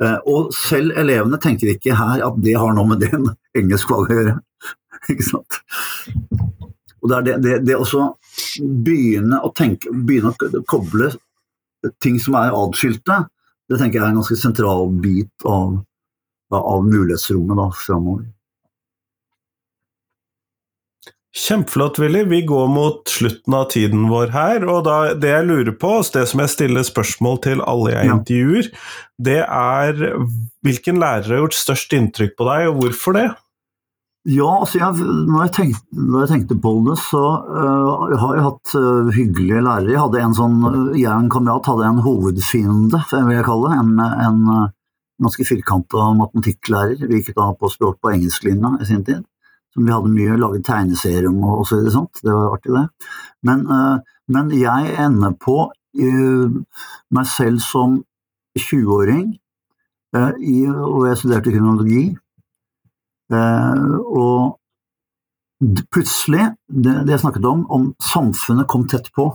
og 0.00 0.52
selv 0.56 0.94
elevene 0.98 1.40
tenker 1.42 1.74
ikke 1.74 1.96
her 1.98 2.22
at 2.24 2.38
det 2.40 2.56
har 2.56 2.72
noe 2.76 2.88
med 2.88 3.02
det 3.04 3.12
engelskfaget 3.60 4.12
å 4.14 4.20
gjøre. 4.20 4.36
Ikke 5.12 5.26
sant? 5.26 5.58
Og 7.00 7.08
det 7.08 7.16
er 7.16 7.26
det, 7.26 7.34
det, 7.44 7.52
det 7.68 7.76
også 7.76 8.10
begynne 8.60 9.40
å 9.44 9.52
tenke, 9.56 9.92
begynne 9.92 10.32
å 10.32 10.62
koble 10.68 11.08
ting 12.04 12.18
som 12.20 12.36
er 12.36 12.56
adskilte, 12.56 13.22
det 13.70 13.78
tenker 13.80 14.00
jeg 14.00 14.04
er 14.04 14.12
en 14.12 14.20
ganske 14.20 14.36
sentral 14.36 14.90
bit 15.00 15.46
av, 15.48 15.78
av 16.58 16.84
mulighetsrommet 16.84 17.56
da, 17.56 17.68
framover. 17.76 18.26
Kjempeflott, 21.30 21.98
Willy. 21.98 22.24
Vi 22.26 22.40
går 22.42 22.66
mot 22.66 23.08
slutten 23.08 23.54
av 23.54 23.68
tiden 23.70 24.08
vår 24.10 24.32
her. 24.34 24.64
Og 24.66 24.82
da, 24.86 24.96
det 25.14 25.30
jeg 25.30 25.46
lurer 25.46 25.76
på, 25.78 25.92
og 26.00 26.08
det 26.14 26.24
som 26.26 26.42
jeg 26.42 26.50
stiller 26.50 26.86
spørsmål 26.86 27.38
til 27.44 27.62
alle 27.62 27.92
jeg 27.94 28.10
intervjuer, 28.16 28.70
det 29.22 29.38
er 29.44 30.02
hvilken 30.66 30.98
lærer 30.98 31.30
har 31.30 31.44
gjort 31.44 31.54
størst 31.58 31.94
inntrykk 31.94 32.34
på 32.34 32.48
deg, 32.50 32.66
og 32.72 32.82
hvorfor 32.82 33.16
det? 33.18 33.28
Ja, 34.28 34.50
altså 34.58 34.82
jeg, 34.82 35.06
når, 35.30 35.46
jeg 35.46 35.54
tenkte, 35.56 35.86
når, 35.96 36.18
jeg 36.24 36.32
tenkte, 36.34 36.58
på 36.60 36.74
det, 36.90 36.98
så 37.06 37.22
uh, 37.46 38.10
har 38.20 38.34
jeg 38.36 38.44
hatt 38.44 38.74
uh, 38.76 39.14
hyggelige 39.14 39.62
lærere. 39.64 39.94
Jeg 39.94 40.02
hadde 40.02 40.26
en 40.26 40.36
sånn, 40.36 40.58
jeg 40.98 41.08
og 41.08 41.14
en 41.14 41.32
kamerat 41.32 41.70
hadde 41.70 41.88
en 41.88 42.04
hovedfiende, 42.04 43.00
vil 43.14 43.32
jeg 43.38 43.46
kalle 43.46 43.70
det. 43.70 43.78
En, 43.80 43.94
en, 44.26 44.44
uh, 44.50 44.68
ganske 45.20 45.46
firkanta 45.46 46.10
matematikklærer. 46.18 47.06
Vi 47.06 47.22
gikk 47.22 47.36
da 47.38 47.52
på 47.54 47.70
språk 47.70 48.02
på 48.02 48.12
engelsklinja 48.16 48.80
i 48.80 48.88
sin 48.88 49.06
tid 49.06 49.22
som 49.74 49.86
vi 49.86 49.92
hadde 49.94 50.12
mye 50.12 50.38
laget 50.40 50.66
tegneserier 50.66 51.28
om 51.30 51.42
og 51.46 51.66
så 51.68 51.80
sånt. 51.92 52.22
Det 52.22 52.32
var 52.32 52.56
artig, 52.56 52.72
det. 52.74 52.86
Men, 53.46 53.66
uh, 53.70 53.98
men 54.28 54.50
jeg 54.54 54.94
ender 54.98 55.36
på 55.40 55.58
uh, 55.70 56.56
meg 57.14 57.28
selv 57.30 57.60
som 57.64 58.00
20-åring, 58.58 59.28
uh, 60.16 60.32
eh, 60.34 60.74
og 60.74 61.06
jeg 61.08 61.20
studerte 61.22 61.54
kronologi. 61.54 62.16
og 63.30 64.56
plutselig, 65.92 66.48
det, 66.66 66.94
jeg 67.06 67.20
snakket 67.22 67.44
om, 67.46 67.62
om 67.70 67.84
samfunnet 68.02 68.66
kom 68.66 68.88
tett 68.90 69.06
på. 69.14 69.28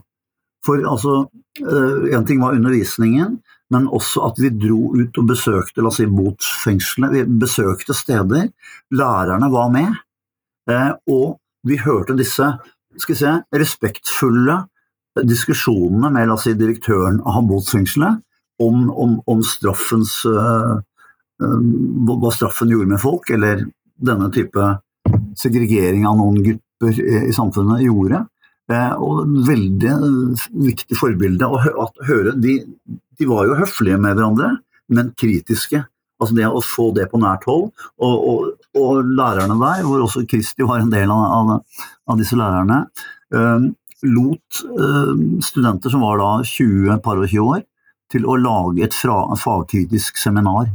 For 0.66 0.82
altså, 0.84 1.30
en 1.64 2.26
ting 2.28 2.42
var 2.42 2.58
undervisningen, 2.58 3.38
men 3.72 3.88
også 3.88 4.26
at 4.28 4.42
vi 4.42 4.50
dro 4.52 4.92
ut 4.98 5.16
og 5.22 5.30
besøkte 5.30 5.82
la 5.82 5.94
oss 5.94 6.02
si, 6.02 6.10
botsfengslene. 6.12 7.12
Vi 7.14 7.24
besøkte 7.40 7.96
steder. 7.96 8.50
Lærerne 8.92 9.52
var 9.54 9.72
med. 9.72 9.96
Eh, 10.70 10.92
og 11.12 11.38
vi 11.66 11.78
hørte 11.82 12.18
disse 12.18 12.54
skal 12.96 13.16
vi 13.16 13.20
se, 13.20 13.34
respektfulle 13.60 14.62
diskusjonene 15.24 16.12
med 16.14 16.30
la 16.30 16.36
oss 16.36 16.46
si, 16.48 16.56
direktøren 16.58 17.22
av 17.28 17.44
botsfengselet 17.50 18.22
om, 18.64 18.86
om, 18.92 19.18
om 19.28 19.42
straffens 19.44 20.22
uh, 20.28 20.78
Hva 21.36 22.32
straffen 22.32 22.72
gjorde 22.72 22.94
med 22.94 23.02
folk, 23.04 23.28
eller 23.36 23.66
denne 23.96 24.30
type 24.32 24.70
segregering 25.36 26.06
av 26.08 26.16
noen 26.20 26.40
grupper 26.44 27.02
i, 27.02 27.18
i 27.28 27.34
samfunnet 27.36 27.84
gjorde. 27.84 28.22
Eh, 28.72 28.94
og 28.98 29.34
veldig 29.46 29.96
viktig 30.64 30.98
forbilde 30.98 31.50
å 31.52 31.60
høre. 32.08 32.34
De, 32.40 32.56
de, 32.88 33.28
var 33.30 33.50
jo 33.50 33.60
høflige 33.60 34.00
med 34.00 34.16
hverandre, 34.16 34.54
men 34.96 35.12
kritiske. 35.20 35.84
Altså 36.22 36.38
det 36.38 36.48
å 36.48 36.64
få 36.64 36.90
det 36.96 37.10
på 37.12 37.20
nært 37.20 37.46
hold. 37.50 37.70
Og, 38.00 38.28
og, 38.32 38.68
og 38.80 39.12
lærerne 39.18 39.58
der, 39.60 39.84
hvor 39.88 40.06
også 40.06 40.26
Kristi 40.30 40.68
var 40.68 40.84
en 40.84 40.94
del 40.94 41.12
av, 41.12 41.58
av, 42.08 42.20
disse 42.20 42.38
lærerne, 42.40 42.86
eh, 43.36 43.68
lot 44.06 44.62
eh, 44.64 45.14
studenter 45.44 45.92
som 45.92 46.06
var 46.06 46.22
da 46.22 46.32
20, 46.46 47.02
par 47.04 47.20
og 47.20 47.28
20 47.28 47.52
år, 47.58 47.64
til 48.12 48.28
å 48.30 48.38
lage 48.40 48.86
et 48.86 48.96
fra, 48.96 49.18
fagkritisk 49.42 50.20
seminar 50.22 50.70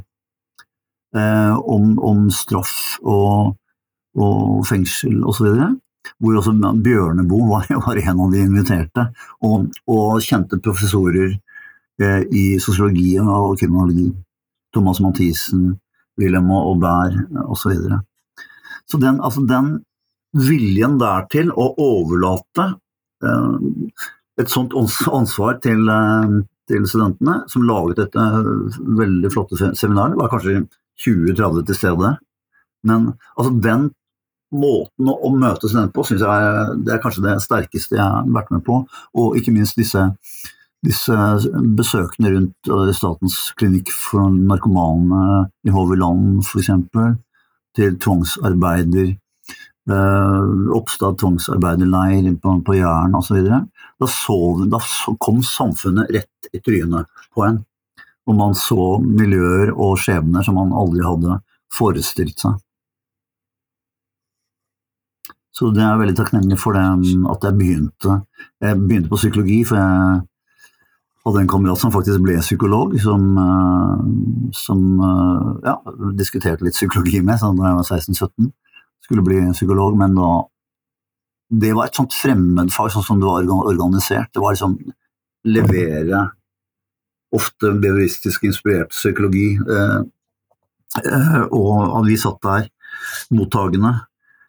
eh, 1.16 1.54
om, 1.56 1.94
om, 2.04 2.26
straff 2.34 2.98
og, 3.00 3.54
og 4.18 4.66
fengsel 4.68 5.22
osv 5.24 5.78
hvor 6.20 6.38
også 6.40 6.54
Bjørneboe 6.84 7.48
var, 7.48 7.68
var, 7.86 8.00
en 8.00 8.24
av 8.24 8.32
de 8.32 8.42
inviterte, 8.44 9.06
og 9.44 10.24
kjente 10.24 10.60
professorer 10.62 11.36
eh, 12.00 12.22
i 12.24 12.44
sosiologi 12.62 13.18
og 13.20 13.56
kriminologi. 13.60 14.08
Thomas 14.74 15.00
Mathisen, 15.02 15.78
Wilhelm 16.20 16.50
Aubert 16.54 17.16
osv. 17.46 17.62
Så, 17.62 17.72
videre. 17.72 18.00
så 18.86 18.98
den, 18.98 19.20
altså 19.20 19.44
den 19.48 19.78
viljen 20.36 20.98
der 21.00 21.26
til 21.32 21.50
å 21.50 21.70
overlate 21.80 22.66
eh, 23.24 23.54
et 24.40 24.52
sånt 24.52 24.74
ansvar 24.76 25.58
til, 25.64 25.88
eh, 25.90 26.36
til, 26.70 26.86
studentene, 26.88 27.40
som 27.50 27.66
laget 27.66 28.04
dette 28.04 28.26
veldig 29.00 29.32
flotte 29.32 29.72
seminaret, 29.74 30.18
var 30.18 30.30
kanskje 30.32 30.62
20-30 31.00 31.66
til 31.66 31.78
stede. 31.78 32.14
Men 32.86 33.12
altså 33.36 33.56
den 33.64 33.90
måten 34.50 35.10
å 35.10 35.30
møte 35.30 35.68
studenter 35.68 35.94
på 35.94 36.04
syns 36.06 36.24
jeg 36.26 36.78
det 36.86 36.94
er 36.94 37.02
kanskje 37.02 37.22
det 37.22 37.36
sterkeste 37.44 37.98
jeg 37.98 38.02
har 38.02 38.30
vært 38.34 38.50
med 38.54 38.64
på. 38.66 38.80
Og 39.18 39.36
ikke 39.38 39.54
minst 39.54 39.78
disse, 39.78 40.08
disse 40.86 41.14
besøkene 41.76 42.32
rundt 42.34 42.70
Statens 42.96 43.38
klinikk 43.58 43.90
for 43.92 44.32
narkomane 44.32 45.46
i 45.66 45.72
Håviland 45.74 46.44
f.eks. 46.44 46.70
Til 47.76 47.98
tvangsarbeider. 48.02 49.12
Uh, 49.90 50.70
Oppstad 50.76 51.18
tvangsarbeiderleir 51.18 52.30
på, 52.42 52.54
på 52.66 52.76
Jæren 52.78 53.14
osv. 53.18 53.42
Da, 53.46 54.08
da 54.70 54.80
kom 55.22 55.42
samfunnet 55.46 56.12
rett 56.14 56.50
i 56.54 56.62
trynet 56.62 57.10
på 57.34 57.44
en. 57.46 57.60
Og 58.28 58.36
man 58.38 58.56
så 58.58 58.98
miljøer 59.02 59.72
og 59.74 59.98
skjebner 60.00 60.44
som 60.46 60.58
man 60.60 60.74
aldri 60.76 61.04
hadde 61.04 61.40
forestilt 61.74 62.42
seg. 62.42 62.58
Så 65.60 65.68
det 65.74 65.82
er 65.84 65.98
veldig 66.00 66.16
takknemlig 66.16 66.56
for 66.60 66.76
det 66.76 66.84
at 67.34 67.42
jeg 67.44 67.58
begynte. 67.58 68.20
Jeg 68.62 68.78
begynte 68.80 69.10
på 69.10 69.18
psykologi, 69.20 69.58
for 69.68 69.76
jeg 69.76 70.20
hadde 71.26 71.42
en 71.42 71.50
kamerat 71.50 71.80
som 71.80 71.92
faktisk 71.92 72.22
ble 72.24 72.38
psykolog, 72.40 72.94
som, 73.02 73.26
eh, 73.42 73.98
som 74.56 74.80
eh, 75.04 75.50
ja, 75.68 75.76
diskuterte 76.16 76.64
litt 76.64 76.78
psykologi 76.78 77.20
med 77.20 77.42
da 77.42 77.50
jeg 77.50 77.80
var 77.80 77.88
16-17. 77.88 78.50
Skulle 79.04 79.26
bli 79.26 79.42
psykolog, 79.52 79.98
men 79.98 80.16
da 80.18 80.30
Det 81.50 81.72
var 81.74 81.88
et 81.88 81.96
sånt 81.98 82.14
fremmedfag, 82.14 82.92
sånn 82.94 83.02
som 83.02 83.18
det 83.18 83.26
var 83.26 83.42
organisert. 83.66 84.28
Det 84.30 84.38
var 84.38 84.52
liksom 84.54 84.76
levere 85.50 86.20
ofte 87.34 87.72
bevistisk 87.74 88.44
inspirert 88.46 88.92
psykologi. 88.94 89.58
Eh, 89.58 91.42
og 91.50 92.06
vi 92.06 92.14
satt 92.22 92.38
der, 92.46 92.68
mottagende, 93.34 93.96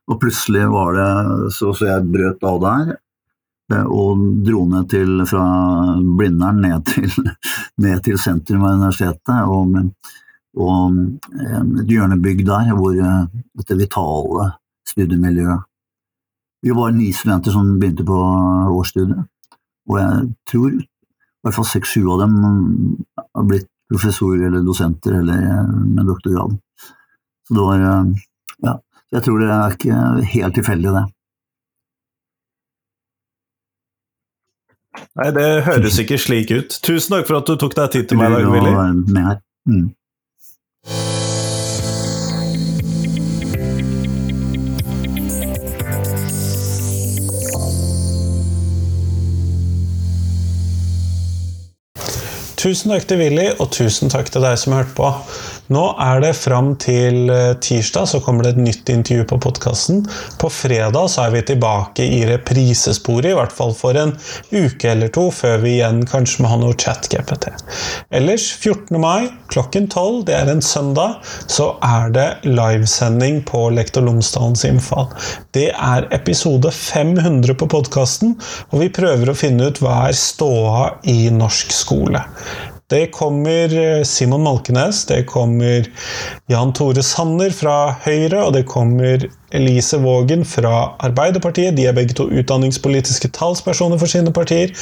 og 0.05 0.19
plutselig 0.21 0.67
var 0.69 0.93
det 0.93 1.09
så, 1.57 1.73
så 1.73 1.89
jeg 1.89 2.05
brøt 2.13 2.45
av 2.45 2.61
der. 2.61 2.93
Eh, 3.71 3.87
og 3.87 4.21
dro 4.45 4.65
ned 4.69 4.89
til, 4.91 5.23
fra 5.29 5.45
Blindern 6.17 6.61
ned 6.63 6.85
til, 6.89 7.11
ned 7.85 8.03
til 8.05 8.19
sentrum 8.21 8.65
av 8.67 8.77
universitetet. 8.79 9.41
Og, 9.47 9.77
og 10.61 11.01
eh, 11.39 11.59
et 11.83 11.91
hjørnebygg 11.95 12.45
der 12.47 12.71
hvor 12.77 12.95
eh, 12.95 13.27
dette 13.61 13.79
vitale 13.79 14.51
studiemiljøet 14.91 15.67
Vi 16.61 16.73
var 16.77 16.91
ni 16.93 17.07
studenter 17.15 17.53
som 17.53 17.77
begynte 17.79 18.05
på 18.05 18.17
årsstudiet. 18.69 19.27
Og 19.89 19.95
jeg 19.97 20.25
tror 20.51 20.73
i 20.75 21.45
hvert 21.47 21.55
fall 21.55 21.65
seks-sju 21.65 22.03
av 22.13 22.19
dem 22.21 22.35
har 23.17 23.47
blitt 23.49 23.65
professorer 23.89 24.45
eller 24.45 24.61
dosenter 24.63 25.15
eller 25.17 25.65
med 25.71 26.05
doktorgrad. 26.05 26.53
Så 27.47 27.55
det 27.57 27.63
var 27.65 27.81
ja, 28.61 28.75
jeg 29.15 29.25
tror 29.25 29.41
det 29.41 29.49
er 29.55 29.73
ikke 29.73 30.03
helt 30.35 30.55
tilfeldig, 30.59 30.93
det. 30.99 31.03
Nei, 35.19 35.31
det 35.35 35.47
høres 35.67 35.99
ikke 36.01 36.19
slik 36.19 36.51
ut. 36.51 36.77
Tusen 36.83 37.15
takk 37.15 37.27
for 37.29 37.39
at 37.39 37.47
du 37.47 37.55
tok 37.59 37.75
deg 37.77 37.95
tid 37.95 38.11
til 38.11 38.19
meg 38.19 38.31
i 38.31 38.39
dag, 38.39 38.51
Willy. 38.51 39.35
Mm. 39.69 39.89
Tusen 52.61 52.91
takk 52.93 53.07
til 53.09 53.17
Willy, 53.17 53.47
og 53.57 53.71
tusen 53.73 54.11
takk 54.13 54.27
til 54.29 54.43
deg 54.45 54.59
som 54.61 54.75
hørte 54.77 54.93
på. 54.93 55.07
Nå 55.71 55.83
er 56.03 56.19
det 56.19 56.33
fram 56.35 56.73
til 56.81 57.29
eh, 57.31 57.53
tirsdag, 57.63 58.09
så 58.11 58.19
kommer 58.23 58.43
det 58.43 58.55
et 58.55 58.63
nytt 58.65 58.89
intervju 58.91 59.23
på 59.29 59.37
podkasten. 59.45 60.01
På 60.41 60.49
fredag 60.51 61.07
så 61.13 61.25
er 61.25 61.35
vi 61.37 61.43
tilbake 61.47 62.03
i 62.03 62.25
reprisesporet, 62.27 63.29
i 63.31 63.37
hvert 63.37 63.55
fall 63.55 63.71
for 63.77 63.95
en 63.95 64.11
uke 64.51 64.91
eller 64.91 65.11
to, 65.15 65.29
før 65.31 65.61
vi 65.63 65.77
igjen 65.77 66.03
kanskje 66.09 66.43
må 66.43 66.51
ha 66.51 66.57
noe 66.59 66.75
chat-GPT. 66.75 67.53
Ellers, 68.19 68.49
14. 68.57 68.99
mai 68.99 69.29
klokken 69.51 69.87
12, 69.87 70.25
det 70.27 70.35
er 70.35 70.51
en 70.51 70.63
søndag, 70.65 71.21
så 71.47 71.69
er 71.87 72.11
det 72.15 72.27
livesending 72.47 73.39
på 73.47 73.69
Lektor 73.71 74.03
Lomsdalens 74.03 74.65
innfall. 74.67 75.07
Det 75.55 75.69
er 75.71 76.09
episode 76.11 76.71
500 76.75 77.55
på 77.55 77.69
podkasten, 77.71 78.35
og 78.71 78.83
vi 78.83 78.91
prøver 78.91 79.31
å 79.31 79.39
finne 79.39 79.71
ut 79.71 79.79
hva 79.79 80.09
er 80.09 80.19
ståa 80.19 80.85
i 81.07 81.21
norsk 81.31 81.71
skole. 81.75 82.25
Det 82.91 83.05
kommer 83.15 83.71
eh, 83.71 84.03
Simon 84.07 84.43
Malkenes, 84.43 85.05
det 85.07 85.23
kommer 85.29 85.87
Jan 86.51 86.73
Tore 86.75 87.03
Sanner 87.05 87.53
fra 87.55 87.95
Høyre, 88.03 88.43
og 88.43 88.53
det 88.57 88.65
kommer 88.69 89.23
Elise 89.55 90.01
Vågen 90.03 90.43
fra 90.47 90.91
Arbeiderpartiet. 90.99 91.77
De 91.77 91.87
er 91.87 91.95
begge 91.95 92.17
to 92.19 92.27
utdanningspolitiske 92.27 93.31
talspersoner 93.37 94.01
for 94.01 94.11
sine 94.11 94.33
partier. 94.35 94.75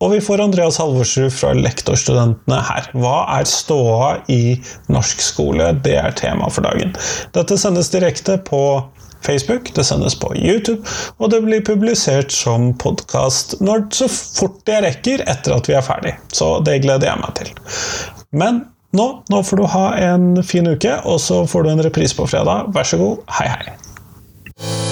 Og 0.00 0.14
vi 0.14 0.20
får 0.24 0.40
Andreas 0.40 0.78
Halvorsrud 0.80 1.34
fra 1.36 1.50
lektorstudentene 1.52 2.60
her. 2.70 2.86
Hva 2.96 3.18
er 3.34 3.48
ståa 3.48 4.14
i 4.32 4.56
norsk 4.88 5.20
skole? 5.20 5.74
Det 5.84 5.98
er 6.00 6.16
tema 6.16 6.48
for 6.48 6.64
dagen. 6.64 6.94
Dette 7.36 7.58
sendes 7.60 7.92
direkte 7.92 8.38
på 8.46 8.62
Facebook, 9.26 9.72
det 9.76 9.84
sendes 9.84 10.16
på 10.18 10.32
YouTube, 10.36 10.80
og 11.18 11.30
det 11.32 11.42
blir 11.44 11.64
publisert 11.66 12.32
som 12.34 12.72
podkast 12.80 13.58
så 13.60 14.08
fort 14.10 14.68
jeg 14.68 14.84
rekker 14.86 15.24
etter 15.28 15.56
at 15.56 15.70
vi 15.70 15.76
er 15.76 15.86
ferdig. 15.86 16.14
Så 16.32 16.58
det 16.66 16.80
gleder 16.84 17.12
jeg 17.12 17.22
meg 17.22 17.34
til. 17.38 17.52
Men 18.30 18.64
nå, 18.96 19.08
nå 19.30 19.42
får 19.46 19.60
du 19.60 19.66
ha 19.74 19.86
en 20.10 20.30
fin 20.44 20.66
uke, 20.66 20.98
og 21.04 21.20
så 21.22 21.44
får 21.46 21.66
du 21.66 21.74
en 21.74 21.84
reprise 21.86 22.16
på 22.16 22.28
fredag. 22.30 22.72
Vær 22.74 22.88
så 22.88 23.00
god. 23.00 23.26
Hei, 23.38 23.50
hei. 23.54 24.89